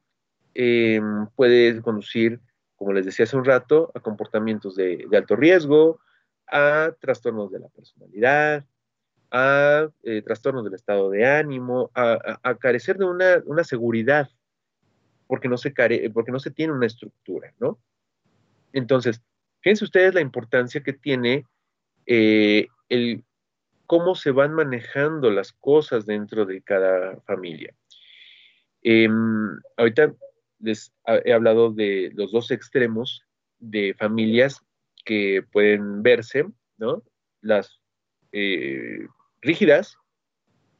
em, 0.53 1.27
puede 1.35 1.81
conducir, 1.81 2.41
como 2.75 2.91
les 2.91 3.05
decía 3.05 3.23
hace 3.23 3.37
un 3.37 3.45
rato, 3.45 3.89
a 3.95 4.01
comportamientos 4.01 4.75
de, 4.75 5.07
alto 5.13 5.37
riesgo, 5.37 6.01
a 6.47 6.93
trastornos 6.99 7.51
de 7.51 7.59
la 7.59 7.69
personalidad, 7.69 8.65
a 9.31 9.89
eh, 10.03 10.21
trastornos 10.21 10.63
del 10.65 10.73
estado 10.73 11.09
de 11.09 11.25
ánimo, 11.25 11.89
a, 11.95 12.55
carecer 12.59 12.97
de 12.97 13.05
una, 13.05 13.41
una, 13.45 13.63
seguridad, 13.63 14.29
porque 15.27 15.47
no, 15.47 15.57
se 15.57 15.73
care, 15.73 16.09
porque 16.09 16.31
no 16.31 16.39
se 16.39 16.51
tiene 16.51 16.73
una 16.73 16.85
estructura, 16.85 17.53
¿no? 17.59 17.79
Entonces, 18.73 19.21
fíjense 19.61 19.85
ustedes 19.85 20.13
la 20.13 20.21
importancia 20.21 20.83
que 20.83 20.93
tiene 20.93 21.45
eh, 22.05 22.67
el 22.89 23.23
cómo 23.85 24.15
se 24.15 24.31
van 24.31 24.53
manejando 24.53 25.31
las 25.31 25.53
cosas 25.53 26.05
dentro 26.05 26.45
de 26.45 26.61
cada 26.61 27.19
familia. 27.21 27.73
Em, 28.81 29.59
ahorita 29.77 30.13
les 30.59 30.93
he 31.25 31.33
hablado 31.33 31.71
de 31.71 32.11
los 32.15 32.31
dos 32.31 32.51
extremos 32.51 33.25
de 33.59 33.93
familias 33.93 34.61
que 35.05 35.43
pueden 35.51 36.03
verse, 36.03 36.45
¿no? 36.77 37.03
Las 37.41 37.81
eh, 38.31 39.07
rígidas 39.41 39.97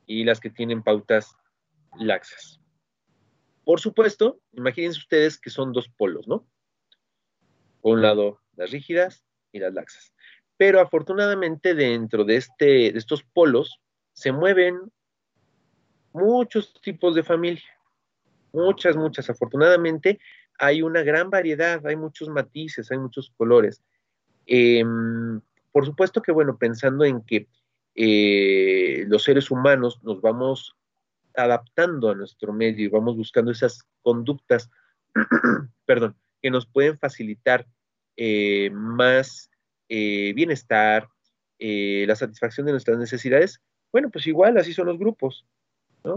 y 0.05 0.23
las 0.23 0.39
que 0.39 0.49
tienen 0.49 0.83
pautas 0.83 1.35
laxas. 1.99 2.59
Por 3.63 3.79
supuesto, 3.79 4.39
imagínense 4.53 4.99
ustedes 4.99 5.39
que 5.39 5.49
son 5.49 5.71
dos 5.71 5.87
polos, 5.89 6.27
¿no? 6.27 6.47
Por 7.81 7.95
un 7.95 8.01
lado, 8.01 8.41
las 8.55 8.71
rígidas 8.71 9.25
y 9.51 9.59
las 9.59 9.73
laxas. 9.73 10.13
Pero 10.57 10.79
afortunadamente 10.79 11.73
dentro 11.73 12.23
de, 12.23 12.35
este, 12.37 12.91
de 12.91 12.97
estos 12.97 13.23
polos 13.23 13.79
se 14.13 14.31
mueven 14.31 14.91
muchos 16.13 16.73
tipos 16.81 17.15
de 17.15 17.23
familia, 17.23 17.63
muchas, 18.53 18.95
muchas. 18.95 19.29
Afortunadamente 19.29 20.19
hay 20.59 20.81
una 20.81 21.01
gran 21.01 21.29
variedad, 21.29 21.85
hay 21.85 21.95
muchos 21.95 22.29
matices, 22.29 22.91
hay 22.91 22.97
muchos 22.97 23.31
colores. 23.37 23.81
Em, 24.45 25.41
por 25.71 25.85
supuesto 25.85 26.21
que, 26.21 26.31
bueno, 26.31 26.57
pensando 26.57 27.05
en 27.05 27.21
que 27.23 27.47
eh, 27.95 29.05
los 29.07 29.23
seres 29.23 29.51
humanos 29.51 29.99
nos 30.03 30.21
vamos 30.21 30.75
adaptando 31.35 32.09
a 32.09 32.15
nuestro 32.15 32.53
medio 32.53 32.85
y 32.85 32.89
vamos 32.89 33.15
buscando 33.15 33.51
esas 33.51 33.83
conductas, 34.01 34.69
perdón, 35.85 36.15
que 36.41 36.49
nos 36.49 36.65
pueden 36.65 36.97
facilitar 36.97 37.65
eh, 38.17 38.69
más 38.71 39.49
eh, 39.89 40.33
bienestar, 40.33 41.07
la 41.63 42.15
satisfacción 42.15 42.65
de 42.65 42.71
nuestras 42.71 42.97
necesidades, 42.97 43.61
bueno, 43.91 44.09
pues 44.09 44.25
igual 44.25 44.57
así 44.57 44.73
son 44.73 44.87
los 44.87 44.97
grupos. 44.97 45.45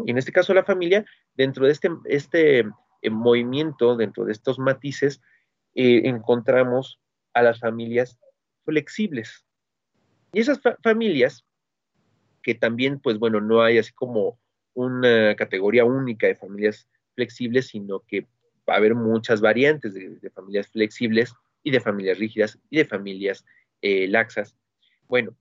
Y 0.06 0.10
en 0.10 0.16
este 0.16 0.32
caso 0.32 0.54
la 0.54 0.64
familia, 0.64 1.04
dentro 1.34 1.66
de 1.66 1.72
este, 1.72 1.90
este 2.06 2.64
movimiento, 3.10 3.94
dentro 3.94 4.24
de 4.24 4.32
estos 4.32 4.58
matices, 4.58 5.20
encontramos 5.74 6.98
a 7.34 7.42
las 7.42 7.60
familias 7.60 8.18
flexibles. 8.64 9.44
Y 10.32 10.40
esas 10.40 10.60
familias, 10.82 11.44
que 12.44 12.54
también, 12.54 13.00
pues 13.00 13.18
bueno, 13.18 13.40
no 13.40 13.62
hay 13.62 13.78
así 13.78 13.92
como 13.92 14.38
una 14.74 15.34
categoría 15.34 15.84
única 15.84 16.26
de 16.26 16.36
familias 16.36 16.86
flexibles, 17.14 17.68
sino 17.68 18.00
que 18.00 18.26
va 18.68 18.74
a 18.74 18.76
haber 18.76 18.94
muchas 18.94 19.40
variantes 19.40 19.94
de, 19.94 20.30
familias 20.30 20.68
flexibles 20.68 21.32
y 21.62 21.70
de 21.70 21.80
familias 21.80 22.18
rígidas 22.18 22.58
y 22.70 22.76
de 22.76 22.84
familias 22.84 23.44
eh, 23.82 24.06
laxas. 24.08 24.56
Bueno, 25.08 25.36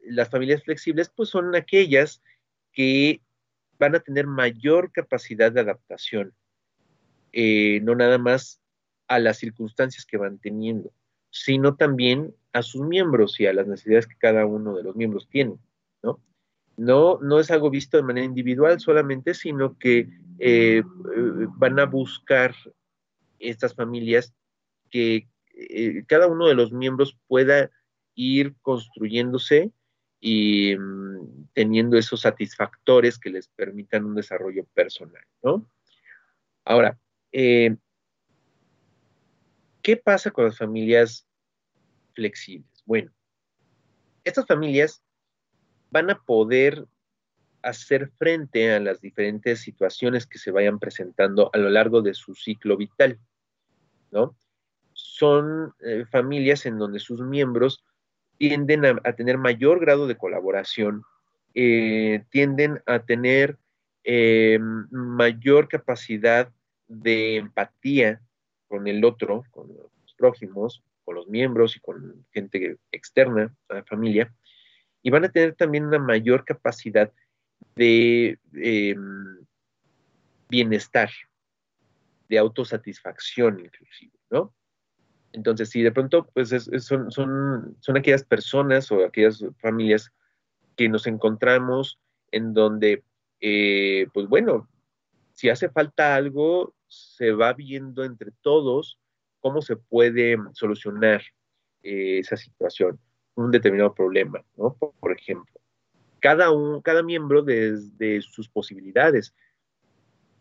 las 0.00 0.28
familias 0.28 0.62
flexibles 0.62 1.10
pues 1.14 1.28
son 1.28 1.54
aquellas 1.54 2.22
que 2.72 3.20
van 3.78 3.94
a 3.94 4.00
tener 4.00 4.26
mayor 4.26 4.92
capacidad 4.92 5.52
de 5.52 5.60
adaptación, 5.60 6.34
eh, 7.32 7.80
no 7.82 7.94
nada 7.94 8.18
más 8.18 8.60
a 9.06 9.18
las 9.18 9.38
circunstancias 9.38 10.04
que 10.04 10.16
van 10.16 10.38
teniendo, 10.38 10.92
sino 11.30 11.76
también 11.76 12.34
a 12.52 12.62
sus 12.62 12.82
miembros 12.82 13.38
y 13.40 13.46
a 13.46 13.52
las 13.52 13.66
necesidades 13.66 14.06
que 14.06 14.16
cada 14.16 14.46
uno 14.46 14.76
de 14.76 14.82
los 14.82 14.96
miembros 14.96 15.28
tiene, 15.28 15.58
¿no? 16.02 16.20
No, 16.76 17.18
no 17.20 17.40
es 17.40 17.50
algo 17.50 17.70
visto 17.70 17.96
de 17.96 18.02
manera 18.02 18.26
individual 18.26 18.80
solamente, 18.80 19.34
sino 19.34 19.78
que 19.78 20.08
eh, 20.38 20.82
van 21.56 21.78
a 21.80 21.86
buscar 21.86 22.54
estas 23.38 23.74
familias 23.74 24.34
que 24.90 25.28
eh, 25.54 26.04
cada 26.06 26.28
uno 26.28 26.46
de 26.46 26.54
los 26.54 26.72
miembros 26.72 27.18
pueda 27.26 27.70
ir 28.14 28.54
construyéndose 28.62 29.72
y 30.20 30.76
mm, 30.76 31.48
teniendo 31.52 31.96
esos 31.96 32.20
satisfactores 32.20 33.18
que 33.18 33.30
les 33.30 33.48
permitan 33.48 34.04
un 34.04 34.14
desarrollo 34.14 34.64
personal, 34.74 35.24
¿no? 35.42 35.68
Ahora, 36.64 36.98
eh, 37.32 37.76
¿qué 39.82 39.96
pasa 39.96 40.30
con 40.30 40.44
las 40.44 40.58
familias 40.58 41.26
flexibles? 42.14 42.82
Bueno, 42.84 43.12
estas 44.24 44.46
familias 44.46 45.02
van 45.90 46.10
a 46.10 46.20
poder 46.20 46.86
hacer 47.62 48.10
frente 48.18 48.72
a 48.72 48.80
las 48.80 49.00
diferentes 49.00 49.60
situaciones 49.60 50.26
que 50.26 50.38
se 50.38 50.50
vayan 50.50 50.78
presentando 50.78 51.50
a 51.52 51.58
lo 51.58 51.70
largo 51.70 52.02
de 52.02 52.14
su 52.14 52.34
ciclo 52.34 52.76
vital, 52.76 53.18
¿no? 54.10 54.36
Son 54.92 55.74
eh, 55.80 56.04
familias 56.10 56.66
en 56.66 56.78
donde 56.78 56.98
sus 56.98 57.20
miembros 57.20 57.84
tienden 58.36 58.84
a, 58.84 59.12
tener 59.14 59.38
mayor 59.38 59.80
grado 59.80 60.06
de 60.06 60.16
colaboración, 60.16 61.02
eh, 61.54 62.24
tienden 62.30 62.80
a 62.86 63.00
tener 63.00 63.58
eh, 64.04 64.58
mayor 64.90 65.68
capacidad 65.68 66.50
de 66.86 67.36
empatía 67.36 68.20
con 68.68 68.86
el 68.86 69.04
otro, 69.04 69.44
con 69.50 69.68
los 69.68 70.14
prójimos, 70.16 70.82
con 71.04 71.16
los 71.16 71.26
miembros 71.26 71.76
y 71.76 71.80
con 71.80 72.24
gente 72.32 72.76
externa 72.92 73.54
a 73.68 73.74
la 73.74 73.84
familia, 73.84 74.32
y 75.02 75.10
van 75.10 75.24
a 75.24 75.28
tener 75.28 75.54
también 75.54 75.86
una 75.86 75.98
mayor 75.98 76.44
capacidad 76.44 77.12
de 77.76 78.38
em, 78.54 79.46
bienestar, 80.48 81.10
de 82.28 82.38
autosatisfacción 82.38 83.60
inclusive, 83.60 84.12
¿no? 84.30 84.54
Entonces, 85.32 85.70
si 85.70 85.82
de 85.82 85.92
pronto, 85.92 86.26
pues 86.32 86.50
son, 86.80 87.10
son, 87.10 87.76
son 87.80 87.96
aquellas 87.96 88.24
personas 88.24 88.90
o 88.90 89.04
aquellas 89.04 89.44
familias 89.60 90.10
que 90.76 90.88
nos 90.88 91.06
encontramos 91.06 91.98
en 92.30 92.54
donde, 92.54 93.04
eh, 93.40 94.06
pues 94.14 94.26
bueno, 94.26 94.68
si 95.34 95.50
hace 95.50 95.68
falta 95.68 96.14
algo, 96.14 96.74
se 96.86 97.32
va 97.32 97.52
viendo 97.52 98.04
entre 98.04 98.32
todos 98.40 98.98
cómo 99.40 99.62
se 99.62 99.76
puede 99.76 100.36
solucionar 100.54 101.22
eh, 101.82 102.18
esa 102.18 102.36
situación, 102.36 102.98
un 103.44 103.52
determinado 103.52 103.94
problema, 103.94 104.44
¿no? 104.56 104.74
Por, 104.74 105.12
ejemplo, 105.12 105.60
cada, 106.18 106.50
un, 106.50 106.82
cada 106.82 107.04
miembro 107.04 107.42
desde 107.42 108.20
sus 108.20 108.48
posibilidades 108.48 109.32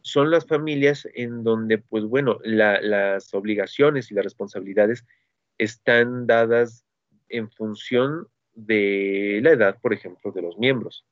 son 0.02 0.32
las 0.32 0.48
familias 0.48 1.08
en 1.14 1.44
donde, 1.44 1.78
pues 1.78 2.06
bueno, 2.06 2.40
las 2.44 3.34
obligaciones 3.34 4.10
y 4.10 4.16
las 4.16 4.24
responsabilidades 4.24 5.06
están 5.60 6.26
dadas 6.26 6.86
en 7.30 7.52
función 7.52 8.28
de 8.56 9.42
la 9.44 9.52
edad, 9.52 9.80
por 9.80 9.94
ejemplo, 9.94 10.32
de 10.32 10.42
los 10.42 10.58
miembros, 10.58 11.06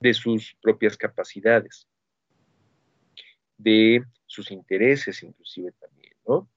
de 0.00 0.14
sus 0.14 0.56
propias 0.60 0.96
capacidades, 0.96 1.86
de 3.56 4.02
sus 4.26 4.50
intereses 4.50 5.22
inclusive 5.22 5.70
también, 5.72 6.14
¿no? 6.26 6.48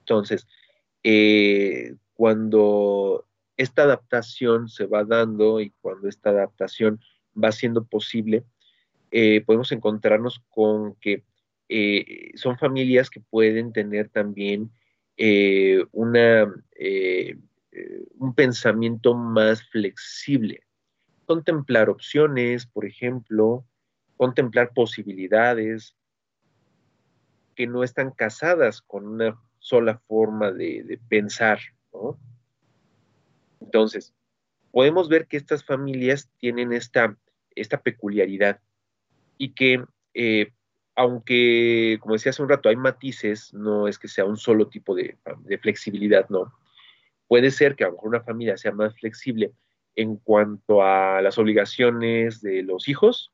Entonces, 0.00 0.46
eh, 1.04 1.94
cuando 2.14 3.27
esta 3.58 3.82
adaptación 3.82 4.68
se 4.68 4.86
va 4.86 5.04
dando 5.04 5.60
y 5.60 5.70
cuando 5.82 6.08
esta 6.08 6.30
adaptación 6.30 7.00
va 7.36 7.52
siendo 7.52 7.84
posible, 7.84 8.44
eh, 9.10 9.42
podemos 9.44 9.72
encontrarnos 9.72 10.42
con 10.48 10.94
que 10.94 11.24
eh, 11.68 12.30
son 12.34 12.56
familias 12.56 13.10
que 13.10 13.20
pueden 13.20 13.72
tener 13.72 14.08
también 14.08 14.70
eh, 15.16 15.84
una, 15.92 16.44
un 18.18 18.34
pensamiento 18.34 19.14
más 19.14 19.62
flexible. 19.68 20.62
Contemplar 21.26 21.90
opciones, 21.90 22.64
por 22.64 22.86
ejemplo, 22.86 23.66
contemplar 24.16 24.72
posibilidades 24.72 25.96
que 27.54 27.66
no 27.66 27.82
están 27.82 28.12
casadas 28.12 28.80
con 28.80 29.06
una 29.06 29.36
sola 29.58 29.98
forma 30.06 30.52
de, 30.52 31.00
pensar. 31.08 31.58
Entonces, 33.60 34.14
podemos 34.70 35.08
ver 35.08 35.26
que 35.26 35.36
estas 35.36 35.64
familias 35.64 36.30
tienen 36.38 36.72
esta, 36.72 37.16
esta 37.54 37.80
peculiaridad 37.80 38.60
y 39.36 39.50
que 39.50 39.84
eh, 40.14 40.52
aunque, 40.98 41.96
como 42.00 42.14
decía 42.14 42.30
hace 42.30 42.42
un 42.42 42.48
rato, 42.48 42.68
hay 42.68 42.74
matices, 42.74 43.54
no 43.54 43.86
es 43.86 44.00
que 44.00 44.08
sea 44.08 44.24
un 44.24 44.36
solo 44.36 44.66
tipo 44.66 44.96
de, 44.96 45.16
flexibilidad, 45.62 46.28
no. 46.28 46.52
Puede 47.28 47.52
ser 47.52 47.76
que 47.76 47.84
a 47.84 47.86
lo 47.86 47.92
mejor 47.92 48.08
una 48.08 48.22
familia 48.22 48.56
sea 48.56 48.72
más 48.72 48.98
flexible 48.98 49.52
en 49.94 50.16
cuanto 50.16 50.82
a 50.82 51.22
las 51.22 51.38
obligaciones 51.38 52.42
de 52.42 52.64
los 52.64 52.88
hijos 52.88 53.32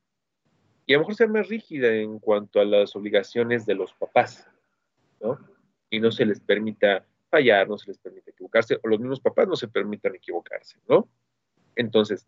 y 0.85 0.93
a 0.93 0.97
lo 0.97 1.01
mejor 1.01 1.15
sea 1.15 1.27
más 1.27 1.47
rígida 1.47 1.91
en 1.91 2.19
cuanto 2.19 2.59
a 2.59 2.65
las 2.65 2.95
obligaciones 2.95 3.65
de 3.65 3.73
los 3.73 3.93
papás, 3.93 4.47
¿no? 5.19 5.39
Y 5.89 5.99
no 5.99 6.11
se 6.11 6.27
les 6.27 6.39
permita 6.39 7.03
fallar, 7.35 7.67
no 7.67 7.77
se 7.77 7.87
les 7.87 7.97
permite 7.97 8.31
equivocarse, 8.31 8.79
o 8.81 8.87
los 8.87 8.99
mismos 8.99 9.19
papás 9.19 9.45
no 9.45 9.57
se 9.57 9.67
permitan 9.67 10.15
equivocarse, 10.15 10.79
¿no? 10.87 11.09
Entonces, 11.75 12.25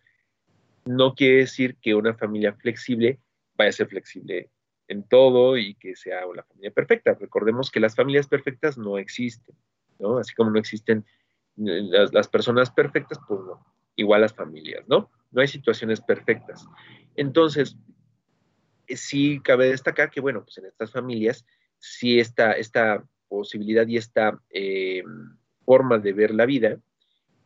no 0.83 1.15
quiere 1.15 1.37
decir 1.37 1.77
que 1.77 1.95
una 1.95 2.13
familia 2.13 2.53
flexible 2.53 3.19
vaya 3.55 3.69
a 3.69 3.73
ser 3.73 3.87
flexible 3.87 4.49
en 4.89 5.03
todo 5.03 5.57
y 5.57 5.75
que 5.75 5.95
sea 5.95 6.25
la 6.35 6.43
familia 6.43 6.71
perfecta. 6.71 7.13
Recordemos 7.13 7.71
que 7.71 7.79
las 7.79 7.95
familias 7.95 8.27
perfectas 8.27 8.77
no 8.77 8.97
existen, 8.97 9.55
¿no? 9.97 10.17
Así 10.17 10.33
como 10.33 10.51
no 10.51 10.59
existen 10.59 11.05
eh, 11.57 11.89
las, 12.11 12.27
personas 12.27 12.69
perfectas, 12.69 13.17
pues 13.27 13.39
no, 13.39 13.65
igual 13.95 14.21
las 14.21 14.33
familias, 14.33 14.85
¿no? 14.89 15.09
No 15.31 15.41
hay 15.41 15.47
situaciones 15.47 16.01
perfectas. 16.01 16.67
Entonces, 17.15 17.77
eh, 18.87 18.97
sí 18.97 19.39
cabe 19.41 19.69
destacar 19.69 20.09
que, 20.09 20.19
bueno, 20.19 20.43
pues 20.43 20.57
en 20.57 20.65
estas 20.65 20.91
familias, 20.91 21.45
sí 21.79 22.19
esta, 22.19 22.51
esta 22.53 23.05
posibilidad 23.27 23.87
y 23.87 23.97
esta 23.97 24.39
eh, 24.49 25.03
forma 25.65 25.97
de 25.97 26.13
ver 26.13 26.33
la 26.33 26.45
vida 26.45 26.77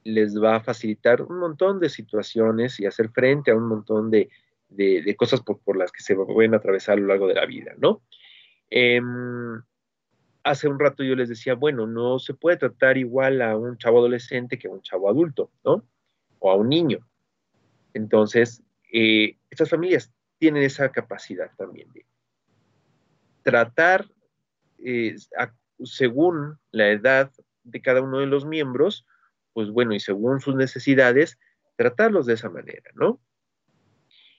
les 0.03 0.41
va 0.41 0.55
a 0.55 0.63
facilitar 0.63 1.21
un 1.21 1.39
montón 1.39 1.79
de 1.79 1.89
situaciones 1.89 2.79
y 2.79 2.85
hacer 2.85 3.09
frente 3.09 3.51
a 3.51 3.55
un 3.55 3.67
montón 3.67 4.09
de 4.09 4.29
de, 4.71 5.15
cosas 5.15 5.41
por, 5.41 5.77
las 5.77 5.91
que 5.91 6.01
se 6.01 6.15
pueden 6.15 6.55
atravesar 6.55 6.97
a 6.97 7.01
lo 7.01 7.07
largo 7.07 7.27
de 7.27 7.35
la 7.35 7.45
vida, 7.45 7.73
¿no? 7.77 8.01
Em, 8.69 9.61
hace 10.43 10.67
un 10.67 10.79
rato 10.79 11.03
yo 11.03 11.15
les 11.15 11.29
decía, 11.29 11.55
bueno, 11.55 11.85
no 11.87 12.19
se 12.19 12.33
puede 12.33 12.57
tratar 12.57 12.97
igual 12.97 13.41
a 13.41 13.57
un 13.57 13.77
chavo 13.77 13.99
adolescente 13.99 14.57
que 14.57 14.67
a 14.67 14.71
un 14.71 14.81
chavo 14.81 15.09
adulto, 15.09 15.51
¿no? 15.63 15.85
O 16.39 16.51
a 16.51 16.55
un 16.55 16.69
niño. 16.69 16.99
Entonces, 17.93 18.63
eh, 18.91 19.37
estas 19.49 19.69
familias 19.69 20.11
tienen 20.37 20.63
esa 20.63 20.89
capacidad 20.91 21.51
también 21.57 21.91
de 21.93 22.05
tratar 23.43 24.07
eh, 24.79 25.15
según 25.85 26.59
la 26.71 26.89
edad 26.89 27.31
de 27.63 27.81
cada 27.81 28.01
uno 28.01 28.19
de 28.19 28.27
los 28.27 28.45
miembros, 28.45 29.05
pues 29.53 29.69
bueno, 29.69 29.93
y 29.93 29.99
según 29.99 30.39
sus 30.39 30.55
necesidades, 30.55 31.37
tratarlos 31.75 32.25
de 32.25 32.33
esa 32.33 32.49
manera, 32.49 32.89
¿no? 32.95 33.19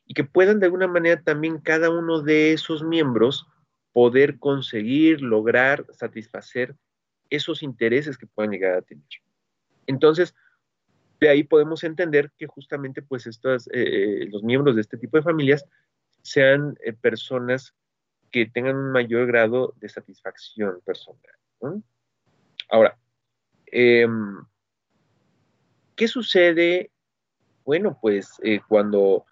Y 0.07 0.15
que 0.15 0.25
puedan 0.25 0.61
de 0.61 0.67
alguna 0.67 0.89
manera 0.89 1.23
también 1.23 1.59
cada 1.59 1.91
uno 1.91 2.23
de 2.23 2.53
esos 2.53 2.83
miembros 2.83 3.47
poder 3.93 4.39
conseguir, 4.39 5.21
lograr, 5.21 5.87
satisfacer 5.93 6.75
esos 7.31 7.63
intereses 7.63 8.19
que 8.19 8.27
puedan 8.27 8.53
llegar 8.53 8.75
a 8.75 8.83
tener. 8.83 9.05
Entonces, 9.87 10.35
de 11.21 11.29
ahí 11.29 11.45
podemos 11.45 11.85
entender 11.85 12.33
que 12.37 12.47
justamente 12.47 13.01
pues 13.03 13.27
estos, 13.27 13.69
eh, 13.73 14.27
los 14.31 14.43
miembros 14.43 14.75
de 14.75 14.81
este 14.81 14.99
tipo 14.99 15.17
de 15.17 15.23
familias 15.23 15.65
sean 16.23 16.77
eh, 16.85 16.93
personas 16.93 17.75
que 18.33 18.47
tengan 18.47 18.77
un 18.77 18.91
mayor 18.93 19.27
grado 19.27 19.75
de 19.77 19.89
satisfacción 19.89 20.81
personal. 20.85 21.21
Ahora, 22.69 22.99
em, 23.67 24.45
¿qué 25.95 26.09
sucede? 26.09 26.91
Bueno, 27.65 27.99
pues 28.01 28.41
eh, 28.43 28.61
cuando 28.67 29.27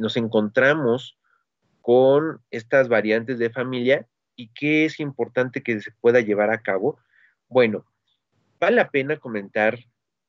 nos 0.00 0.16
encontramos 0.16 1.18
con 1.82 2.40
estas 2.50 2.88
variantes 2.88 3.38
de 3.38 3.50
familia 3.50 4.08
y 4.36 4.48
qué 4.48 4.84
es 4.84 5.00
importante 5.00 5.62
que 5.62 5.80
se 5.80 5.90
pueda 6.00 6.20
llevar 6.20 6.50
a 6.50 6.60
cabo. 6.60 6.98
Bueno, 7.48 7.86
vale 8.60 8.76
la 8.76 8.90
pena 8.90 9.18
comentar 9.18 9.78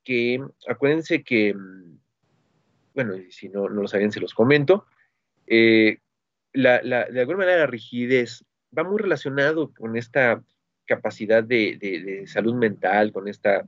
que, 0.02 0.40
acuérdense 0.66 1.22
que, 1.22 1.54
mm, 1.54 1.98
bueno, 2.94 3.14
si 3.30 3.48
no, 3.48 3.68
no 3.68 3.82
lo 3.82 3.88
sabían, 3.88 4.10
se 4.10 4.20
los 4.20 4.34
comento, 4.34 4.86
eh, 5.46 5.98
de 6.62 7.20
alguna 7.20 7.38
manera 7.38 7.58
la 7.58 7.66
rigidez 7.66 8.44
va 8.76 8.84
muy 8.84 8.98
relacionado 8.98 9.72
con 9.72 9.96
esta 9.96 10.42
capacidad 10.84 11.42
de, 11.42 12.24
salud 12.26 12.54
mental, 12.54 13.12
con 13.12 13.28
esta 13.28 13.64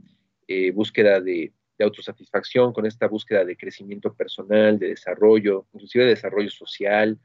eh, 0.49 0.71
búsqueda 0.71 1.21
de, 1.21 1.53
de, 1.79 1.85
autosatisfacción, 1.85 2.73
con 2.73 2.87
esta 2.87 3.07
búsqueda 3.09 3.45
de 3.45 3.57
crecimiento 3.57 4.13
personal, 4.15 4.79
de 4.79 4.89
desarrollo, 4.89 5.67
inclusive 5.73 6.05
de 6.05 6.11
desarrollo 6.11 6.51
social, 6.51 7.19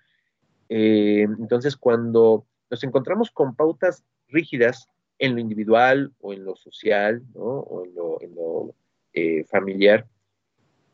eh, 0.69 1.21
entonces, 1.39 1.75
cuando 1.75 2.45
nos 2.69 2.83
encontramos 2.83 3.31
con 3.31 3.55
pautas 3.55 4.03
rígidas 4.27 4.89
en 5.19 5.35
lo 5.35 5.39
individual 5.39 6.13
o 6.19 6.33
en 6.33 6.43
lo 6.43 6.55
social, 6.55 7.23
o 7.35 7.83
en 7.85 8.35
lo, 8.35 8.75
eh, 9.13 9.45
familiar, 9.45 10.07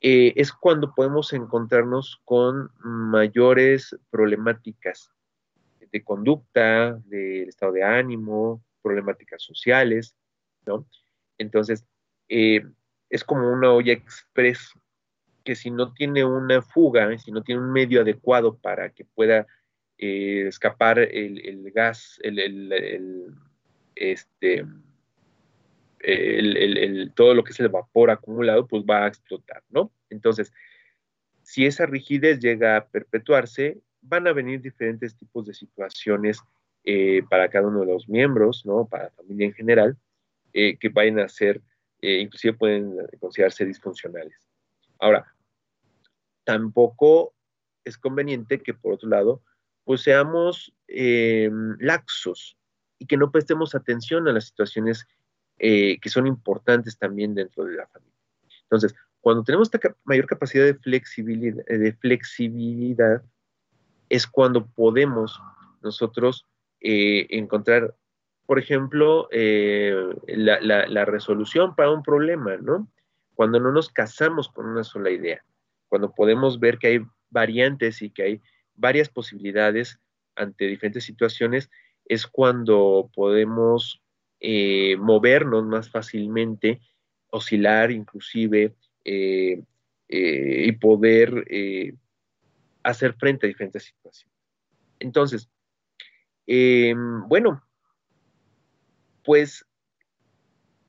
eh, 0.02 0.34
es 0.36 0.52
cuando 0.52 0.94
podemos 0.94 1.32
encontrarnos 1.34 2.20
con 2.26 2.72
mayores 2.84 3.96
problemáticas 4.10 5.12
de 5.92 6.04
conducta, 6.04 6.94
del 7.06 7.50
estado 7.50 7.74
de 7.74 7.84
ánimo, 7.84 8.64
problemáticas 8.82 9.44
sociales, 9.44 10.16
¿no? 10.66 10.88
Entonces, 11.38 11.86
es 12.28 13.24
como 13.26 13.52
una 13.52 13.72
olla 13.72 13.92
express 13.94 14.74
que 15.44 15.56
si 15.56 15.70
no 15.70 15.94
tiene 15.94 16.24
una 16.24 16.62
fuga, 16.62 17.18
si 17.18 17.32
no 17.32 17.44
tiene 17.44 17.62
un 17.62 17.72
medio 17.72 18.02
adecuado 18.02 18.58
para 18.58 18.90
que 18.92 19.06
pueda 19.06 19.48
eh, 19.98 20.48
escapar 20.48 21.00
el, 21.00 21.72
gas, 21.72 22.20
el, 22.24 23.36
este, 23.96 24.66
todo 27.16 27.34
lo 27.34 27.44
que 27.44 27.52
es 27.52 27.60
el 27.60 27.70
vapor 27.70 28.12
acumulado, 28.12 28.68
pues 28.68 28.84
va 28.84 29.06
a 29.06 29.08
explotar, 29.08 29.64
¿no? 29.70 29.92
Entonces, 30.10 30.52
si 31.44 31.66
esa 31.66 31.86
rigidez 31.86 32.40
llega 32.40 32.78
a 32.78 32.86
perpetuarse, 32.86 33.80
van 34.02 34.28
a 34.28 34.34
venir 34.34 34.62
diferentes 34.62 35.16
tipos 35.16 35.46
de 35.46 35.54
situaciones 35.54 36.40
eh, 36.84 37.22
para 37.30 37.50
cada 37.50 37.68
uno 37.68 37.82
de 37.82 37.88
los 37.88 38.10
miembros, 38.10 38.66
¿no? 38.66 38.86
Para 38.86 39.06
la 39.06 39.12
familia 39.12 39.48
en 39.48 39.54
general, 39.54 39.98
eh, 40.54 40.78
que 40.78 40.90
vayan 40.90 41.20
a 41.20 41.30
ser, 41.30 41.62
inclusive 42.02 42.54
pueden 42.54 42.98
considerarse 43.20 43.64
disfuncionales. 43.64 44.36
Ahora, 44.98 45.32
tampoco 46.44 47.34
es 47.84 47.98
conveniente 47.98 48.60
que, 48.60 48.74
por 48.74 48.94
otro 48.94 49.10
lado, 49.10 49.42
pues 49.84 50.02
seamos 50.02 50.74
eh, 50.88 51.50
laxos 51.80 52.58
y 53.00 53.06
que 53.08 53.18
no 53.18 53.32
prestemos 53.32 53.76
atención 53.76 54.28
a 54.28 54.34
las 54.34 54.46
situaciones 54.46 55.08
eh, 55.64 56.00
que 56.00 56.10
son 56.10 56.26
importantes 56.26 56.98
también 56.98 57.36
dentro 57.36 57.66
de 57.66 57.76
la 57.76 57.86
familia. 57.86 58.18
Entonces, 58.64 58.96
cuando 59.20 59.44
tenemos 59.44 59.72
esta 59.72 59.96
mayor 60.06 60.26
capacidad 60.26 60.66
de 60.66 60.74
flexibilidad, 60.74 61.64
de 61.66 61.94
flexibilidad 61.94 63.22
es 64.10 64.26
cuando 64.26 64.66
podemos 64.66 65.40
nosotros 65.84 66.48
eh, 66.80 67.28
encontrar, 67.30 67.96
por 68.48 68.58
ejemplo, 68.58 69.30
la 69.32 71.06
resolución 71.06 71.76
para 71.76 71.92
un 71.92 72.02
problema, 72.02 72.58
¿no? 72.58 72.92
Cuando 73.36 73.60
no 73.60 73.72
nos 73.72 73.90
casamos 73.90 74.50
con 74.50 74.66
una 74.66 74.84
sola 74.84 75.12
idea, 75.12 75.46
cuando 75.90 76.12
podemos 76.12 76.60
ver 76.60 76.80
que 76.80 76.88
hay 76.88 77.06
variantes 77.30 78.02
y 78.02 78.10
que 78.10 78.24
hay 78.24 78.42
varias 78.74 79.10
posibilidades 79.10 80.00
ante 80.36 80.66
diferentes 80.66 81.04
situaciones, 81.04 81.70
es 82.06 82.26
cuando 82.26 83.12
podemos 83.14 84.02
eh, 84.44 84.98
movernos 84.98 85.64
más 85.66 85.92
fácilmente, 85.92 86.82
oscilar 87.30 87.92
inclusive 87.92 88.74
eh, 89.06 89.62
eh, 90.10 90.64
y 90.66 90.72
poder 90.72 91.46
hacer 92.82 93.14
frente 93.14 93.46
a 93.46 93.50
diferentes 93.50 93.84
situaciones. 93.84 94.36
Entonces, 94.98 95.48
bueno, 96.48 97.64
pues 99.24 99.64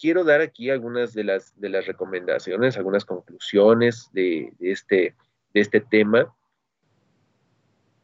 quiero 0.01 0.25
dar 0.25 0.41
aquí 0.41 0.71
algunas 0.71 1.13
de 1.13 1.25
las, 1.25 1.53
de 1.61 1.69
las 1.69 1.87
recomendaciones, 1.87 2.79
algunas 2.79 3.05
conclusiones 3.05 4.09
de, 4.15 4.55
este, 4.61 5.15
de 5.53 5.61
este 5.61 5.81
tema 5.81 6.35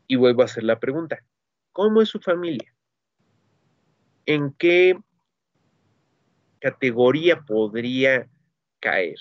y 0.06 0.16
vuelvo 0.16 0.42
a 0.42 0.44
hacer 0.44 0.64
la 0.64 0.78
pregunta, 0.78 1.24
¿cómo 1.72 2.02
es 2.02 2.10
su 2.10 2.20
familia? 2.20 2.70
¿En 4.26 4.52
qué 4.52 4.98
categoría 6.58 7.40
podría 7.40 8.28
caer? 8.80 9.18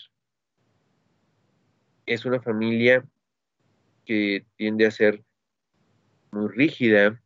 Es 2.05 2.25
una 2.25 2.41
familia 2.41 3.05
que 4.05 4.45
tiende 4.55 4.85
a 4.85 4.91
ser 4.91 5.23
muy 6.31 6.47
rígida, 6.47 7.21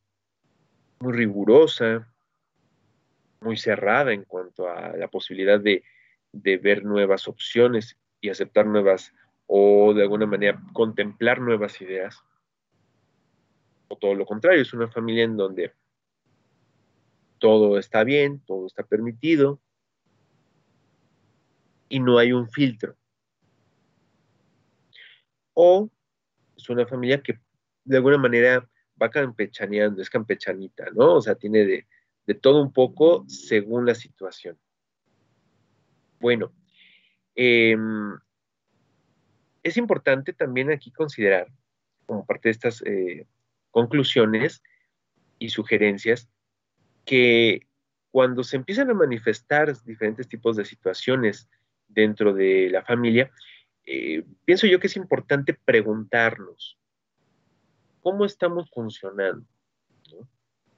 muy 0.99 1.13
rigurosa, 1.13 2.07
muy 3.41 3.57
cerrada 3.57 4.13
en 4.13 4.23
cuanto 4.23 4.67
a 4.67 4.95
la 4.97 5.07
posibilidad 5.07 5.59
de, 5.59 5.83
de, 6.31 6.57
ver 6.57 6.83
nuevas 6.83 7.27
opciones 7.27 7.97
y 8.19 8.29
aceptar 8.29 8.65
nuevas 8.65 9.13
o 9.47 9.93
de 9.93 10.03
alguna 10.03 10.25
manera 10.25 10.61
contemplar 10.73 11.41
nuevas 11.41 11.81
ideas 11.81 12.23
o 13.87 13.97
todo 13.97 14.15
lo 14.15 14.25
contrario, 14.25 14.61
es 14.61 14.73
una 14.73 14.87
familia 14.87 15.23
en 15.23 15.35
donde 15.35 15.73
todo 17.39 17.77
está 17.77 18.03
bien, 18.03 18.39
todo 18.45 18.67
está 18.67 18.83
permitido 18.83 19.59
y 21.91 21.99
no 21.99 22.17
hay 22.17 22.31
un 22.31 22.49
filtro. 22.49 22.95
O 25.53 25.89
es 26.55 26.69
una 26.69 26.87
familia 26.87 27.21
que 27.21 27.37
de 27.83 27.97
alguna 27.97 28.17
manera 28.17 28.67
va 28.99 29.09
campechaneando, 29.09 30.01
es 30.01 30.09
campechanita, 30.09 30.85
¿no? 30.93 31.15
O 31.15 31.21
sea, 31.21 31.35
tiene 31.35 31.65
de, 31.65 31.87
todo 32.35 32.61
un 32.61 32.71
poco 32.71 33.25
según 33.27 33.85
la 33.85 33.93
situación. 33.93 34.57
Bueno, 36.21 36.53
em, 37.35 38.17
es 39.63 39.75
importante 39.75 40.31
también 40.31 40.71
aquí 40.71 40.91
considerar, 40.91 41.51
como 42.05 42.25
parte 42.25 42.47
de 42.47 42.51
estas 42.51 42.81
eh, 42.85 43.27
conclusiones 43.69 44.63
y 45.39 45.49
sugerencias 45.49 46.29
que 47.03 47.67
cuando 48.11 48.45
se 48.45 48.55
empiezan 48.55 48.89
a 48.91 48.93
manifestar 48.93 49.75
diferentes 49.83 50.29
tipos 50.29 50.55
de 50.55 50.63
situaciones 50.63 51.49
dentro 51.93 52.33
de 52.33 52.69
la 52.69 52.83
familia, 52.83 53.31
eh, 53.85 54.23
pienso 54.45 54.67
yo 54.67 54.79
que 54.79 54.87
es 54.87 54.95
importante 54.95 55.53
preguntarnos, 55.53 56.77
¿cómo 58.01 58.25
estamos 58.25 58.69
funcionando? 58.71 59.45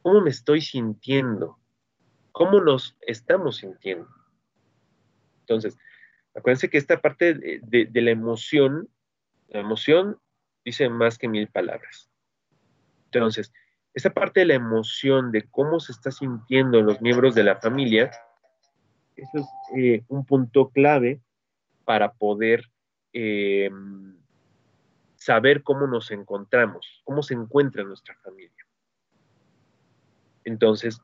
¿Cómo 0.02 0.22
me 0.22 0.30
estoy 0.30 0.62
sintiendo? 0.62 1.58
¿Cómo 2.32 2.60
nos 2.60 2.98
estamos 3.02 3.58
sintiendo? 3.58 4.08
Entonces, 5.42 5.78
acuérdense 6.36 6.70
que 6.70 6.78
esta 6.78 7.00
parte 7.00 7.34
de, 7.34 7.88
de 7.90 8.02
la 8.02 8.12
emoción, 8.12 8.90
la 9.48 9.60
emoción 9.60 10.18
dice 10.66 10.90
más 10.90 11.18
que 11.18 11.28
mil 11.28 11.48
palabras. 11.48 12.10
Entonces, 13.06 13.54
esta 13.94 14.12
parte 14.12 14.40
de 14.40 14.48
la 14.48 14.56
emoción, 14.56 15.32
de 15.32 15.44
cómo 15.50 15.80
se 15.80 15.92
está 15.92 16.10
sintiendo 16.12 16.82
los 16.82 17.00
miembros 17.02 17.36
de 17.36 17.44
la 17.44 17.58
familia, 17.58 18.12
eso 19.16 19.40
es 19.40 19.46
eh, 19.78 20.04
un 20.08 20.26
punto 20.26 20.70
clave 20.70 21.22
para 21.86 22.14
poder 22.14 22.70
eh, 23.14 23.70
saber 25.16 25.64
cómo 25.64 25.88
nos 25.88 26.12
encontramos, 26.12 27.02
cómo 27.04 27.24
se 27.24 27.34
encuentra 27.34 27.84
nuestra 27.84 28.16
familia. 28.24 28.66
Entonces, 30.44 31.02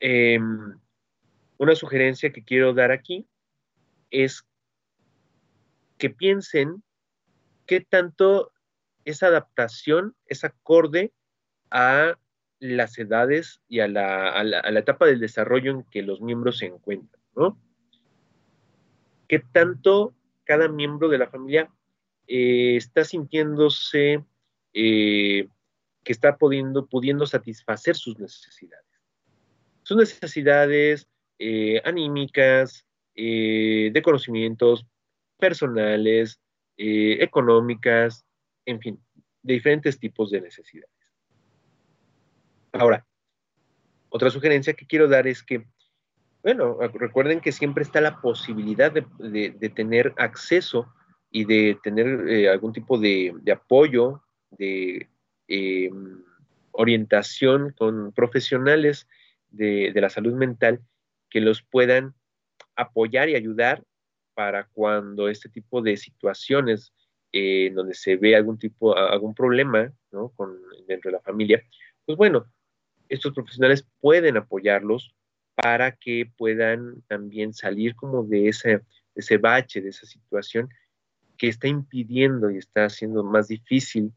em, 0.00 0.78
una 1.58 1.74
sugerencia 1.74 2.32
que 2.32 2.44
quiero 2.44 2.74
dar 2.74 2.90
aquí 2.90 3.26
es 4.10 4.44
que 5.98 6.10
piensen 6.10 6.82
qué 7.66 7.80
tanto 7.80 8.52
esa 9.04 9.28
adaptación 9.28 10.14
es 10.26 10.44
acorde 10.44 11.12
a 11.70 12.18
las 12.58 12.98
edades 12.98 13.60
y 13.68 13.80
a 13.80 13.88
la, 13.88 14.40
etapa 14.78 15.06
del 15.06 15.20
desarrollo 15.20 15.70
en 15.70 15.84
que 15.84 16.02
los 16.02 16.20
miembros 16.20 16.58
se 16.58 16.66
encuentran, 16.66 17.15
¿no? 17.36 17.58
¿Qué 19.28 19.40
tanto 19.40 20.14
cada 20.44 20.68
miembro 20.68 21.08
de 21.08 21.18
la 21.18 21.28
familia 21.28 21.70
eh, 22.26 22.76
está 22.76 23.04
sintiéndose 23.04 24.24
eh, 24.72 25.48
que 26.04 26.12
está 26.12 26.36
pudiendo, 26.36 26.86
pudiendo 26.86 27.26
satisfacer 27.26 27.96
sus 27.96 28.18
necesidades? 28.18 28.86
Sus 29.82 29.96
necesidades 29.96 31.08
eh, 31.38 31.80
anímicas, 31.84 32.84
de 33.18 34.02
conocimientos 34.04 34.86
personales, 35.38 36.38
económicas, 36.76 38.26
en 38.66 38.78
fin, 38.78 39.02
de 39.42 39.54
diferentes 39.54 39.98
tipos 39.98 40.30
de 40.30 40.42
necesidades. 40.42 40.92
Ahora, 42.72 43.06
otra 44.10 44.28
sugerencia 44.30 44.74
que 44.74 44.86
quiero 44.86 45.08
dar 45.08 45.26
es 45.26 45.42
que, 45.42 45.66
bueno, 46.46 46.78
recuerden 46.94 47.40
que 47.40 47.50
siempre 47.50 47.82
está 47.82 48.00
la 48.00 48.20
posibilidad 48.20 48.92
de, 48.92 49.72
tener 49.74 50.14
acceso 50.16 50.86
y 51.28 51.44
de 51.44 51.76
tener 51.82 52.28
eh, 52.28 52.48
algún 52.48 52.72
tipo 52.72 52.98
de, 52.98 53.34
apoyo, 53.52 54.22
de 54.52 55.08
eh, 55.48 55.90
orientación 56.70 57.74
con 57.76 58.12
profesionales 58.12 59.08
de, 59.50 59.90
la 59.96 60.08
salud 60.08 60.34
mental 60.34 60.80
que 61.30 61.40
los 61.40 61.62
puedan 61.62 62.14
apoyar 62.76 63.28
y 63.28 63.34
ayudar 63.34 63.82
para 64.34 64.68
cuando 64.68 65.28
este 65.28 65.48
tipo 65.48 65.82
de 65.82 65.96
situaciones 65.96 66.92
en 67.32 67.74
donde 67.74 67.94
se 67.94 68.14
ve 68.14 68.36
algún 68.36 68.56
tipo, 68.56 68.96
algún 68.96 69.34
problema 69.34 69.92
dentro 70.86 71.10
de 71.10 71.16
la 71.16 71.22
familia, 71.22 71.60
pues 72.04 72.16
bueno, 72.16 72.46
estos 73.08 73.34
profesionales 73.34 73.84
pueden 73.98 74.36
apoyarlos 74.36 75.12
para 75.56 75.92
que 75.92 76.30
puedan 76.36 77.02
también 77.08 77.54
salir 77.54 77.96
como 77.96 78.22
de 78.22 78.48
ese, 78.48 78.82
ese 79.14 79.38
bache, 79.38 79.80
de 79.80 79.88
esa 79.88 80.06
situación 80.06 80.68
que 81.36 81.48
está 81.48 81.66
impidiendo 81.66 82.50
y 82.50 82.58
está 82.58 82.84
haciendo 82.84 83.24
más 83.24 83.48
difícil 83.48 84.12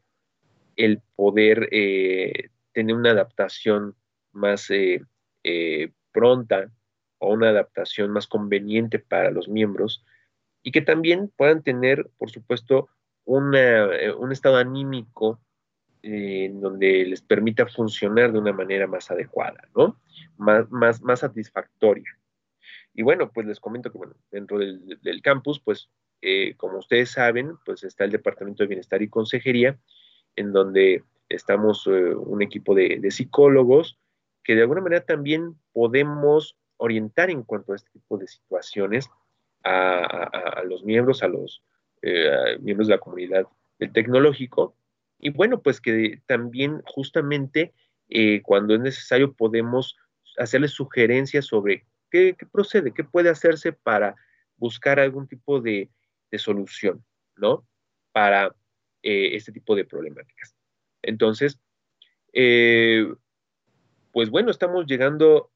el 0.76 1.00
poder 1.16 1.68
eh, 1.72 2.50
tener 2.72 2.94
una 2.94 3.10
adaptación 3.10 3.96
más 4.32 4.70
eh, 4.70 5.02
eh, 5.42 5.90
pronta 6.12 6.70
o 7.18 7.32
una 7.32 7.48
adaptación 7.48 8.10
más 8.10 8.26
conveniente 8.26 8.98
para 8.98 9.30
los 9.30 9.48
miembros 9.48 10.04
y 10.62 10.72
que 10.72 10.82
también 10.82 11.32
puedan 11.36 11.62
tener, 11.62 12.10
por 12.18 12.30
supuesto, 12.30 12.88
un 13.24 13.54
estado 14.32 14.56
anímico 14.56 15.40
en 16.02 16.60
donde 16.60 17.04
les 17.04 17.20
permita 17.22 17.66
funcionar 17.66 18.32
de 18.32 18.38
una 18.38 18.52
manera 18.52 18.86
más 18.86 19.10
adecuada, 19.10 19.68
¿no? 19.76 20.00
Más, 20.36 20.70
más, 20.70 21.02
más 21.02 21.20
satisfactoria. 21.20 22.10
Y 22.94 23.02
bueno, 23.02 23.30
pues 23.32 23.46
les 23.46 23.60
comento 23.60 23.90
que, 23.90 23.98
bueno, 23.98 24.14
dentro 24.30 24.58
del, 24.58 25.22
campus, 25.22 25.60
pues, 25.60 25.88
eh, 26.22 26.54
como 26.56 26.78
ustedes 26.78 27.10
saben, 27.10 27.56
pues 27.64 27.84
está 27.84 28.04
el 28.04 28.10
Departamento 28.10 28.62
de 28.62 28.68
Bienestar 28.68 29.00
y 29.02 29.08
Consejería, 29.08 29.78
en 30.36 30.52
donde 30.52 31.04
estamos 31.28 31.86
eh, 31.86 32.14
un 32.14 32.42
equipo 32.42 32.74
de, 32.74 33.00
psicólogos 33.10 33.98
que 34.42 34.54
de 34.54 34.62
alguna 34.62 34.80
manera 34.80 35.04
también 35.04 35.56
podemos 35.72 36.56
orientar 36.76 37.30
en 37.30 37.42
cuanto 37.42 37.72
a 37.72 37.76
este 37.76 37.90
tipo 37.90 38.18
de 38.18 38.26
situaciones 38.26 39.08
a, 39.62 40.62
los 40.64 40.82
miembros, 40.82 41.22
a 41.22 41.28
los 41.28 41.62
eh, 42.02 42.58
miembros 42.60 42.88
de 42.88 42.94
la 42.94 43.00
comunidad 43.00 43.46
del 43.78 43.92
tecnológico, 43.92 44.74
y 45.20 45.30
bueno, 45.30 45.60
pues 45.60 45.80
que 45.80 46.22
también 46.26 46.80
justamente 46.86 47.74
eh, 48.08 48.40
cuando 48.42 48.74
es 48.74 48.80
necesario 48.80 49.34
podemos 49.34 49.96
hacerles 50.38 50.72
sugerencias 50.72 51.44
sobre 51.46 51.86
qué, 52.10 52.36
procede, 52.50 52.92
qué 52.92 53.04
puede 53.04 53.28
hacerse 53.28 53.72
para 53.72 54.16
buscar 54.56 54.98
algún 54.98 55.28
tipo 55.28 55.60
de, 55.60 55.90
solución, 56.38 57.04
¿no? 57.36 57.66
Para 58.12 58.54
eh, 59.02 59.36
este 59.36 59.52
tipo 59.52 59.74
de 59.74 59.84
problemáticas. 59.84 60.56
Entonces, 61.02 61.58
eh, 62.32 63.12
pues 64.12 64.30
bueno, 64.30 64.50
estamos 64.50 64.86
llegando 64.86 65.50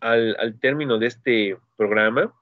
al, 0.00 0.58
término 0.60 0.98
de 0.98 1.06
este 1.06 1.56
programa. 1.76 2.34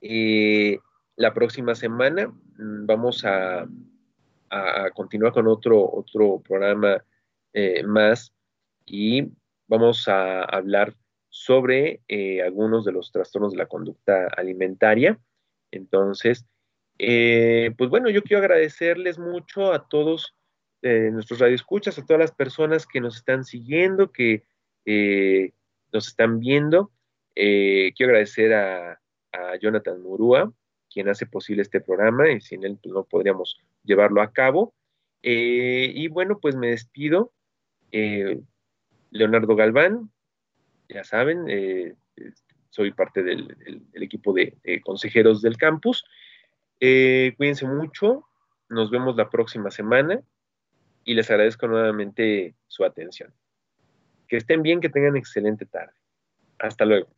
la 0.00 1.34
próxima 1.34 1.74
semana 1.74 2.28
mm, 2.28 2.86
vamos 2.86 3.24
a 3.24 3.66
a, 4.50 4.90
continuar 4.90 5.32
con 5.32 5.46
otro, 5.46 5.90
otro 5.90 6.40
programa 6.40 7.02
eh, 7.52 7.82
más 7.82 8.32
y 8.86 9.28
vamos 9.66 10.08
a 10.08 10.42
hablar 10.42 10.94
sobre 11.28 12.00
eh, 12.08 12.42
algunos 12.42 12.84
de 12.84 12.92
los 12.92 13.12
trastornos 13.12 13.52
de 13.52 13.58
la 13.58 13.66
conducta 13.66 14.28
alimentaria. 14.36 15.18
Entonces, 15.70 16.46
eh, 16.98 17.72
pues 17.76 17.90
bueno, 17.90 18.10
yo 18.10 18.22
quiero 18.22 18.42
agradecerles 18.42 19.18
mucho 19.18 19.72
a 19.72 19.88
todos 19.88 20.34
nuestros 20.80 21.40
radioescuchas, 21.40 21.98
a 21.98 22.06
todas 22.06 22.20
las 22.20 22.30
personas 22.30 22.86
que 22.86 23.00
nos 23.00 23.16
están 23.16 23.42
siguiendo, 23.42 24.12
que 24.12 24.44
nos 25.92 26.06
están 26.06 26.38
viendo. 26.38 26.92
quiero 27.34 28.12
agradecer 28.12 28.54
a, 28.54 29.00
a 29.32 29.56
Jonathan 29.56 30.00
Murúa, 30.00 30.52
quien 30.90 31.08
hace 31.08 31.26
posible 31.26 31.62
este 31.62 31.80
programa 31.80 32.30
y 32.30 32.40
sin 32.40 32.64
él 32.64 32.78
pues, 32.82 32.92
no 32.92 33.04
podríamos 33.04 33.60
llevarlo 33.88 34.22
a 34.22 34.32
cabo. 34.32 34.74
Eh, 35.22 35.90
y 35.92 36.06
bueno, 36.06 36.38
pues 36.40 36.54
me 36.54 36.68
despido. 36.68 37.32
Eh, 37.90 38.38
Leonardo 39.10 39.56
Galván, 39.56 40.12
ya 40.88 41.02
saben, 41.02 41.46
eh, 41.48 41.94
soy 42.68 42.92
parte 42.92 43.22
del, 43.22 43.56
equipo 43.94 44.32
de, 44.32 44.56
consejeros 44.84 45.42
del 45.42 45.56
campus. 45.56 46.04
cuídense 46.78 47.66
mucho, 47.66 48.24
nos 48.68 48.90
vemos 48.90 49.16
la 49.16 49.30
próxima 49.30 49.70
semana 49.70 50.20
y 51.04 51.14
les 51.14 51.30
agradezco 51.30 51.66
nuevamente 51.66 52.54
su 52.66 52.84
atención. 52.84 53.32
Que 54.28 54.36
estén 54.36 54.62
bien, 54.62 54.80
que 54.80 54.90
tengan 54.90 55.16
excelente 55.16 55.64
tarde. 55.64 55.94
Hasta 56.58 56.84
luego. 56.84 57.17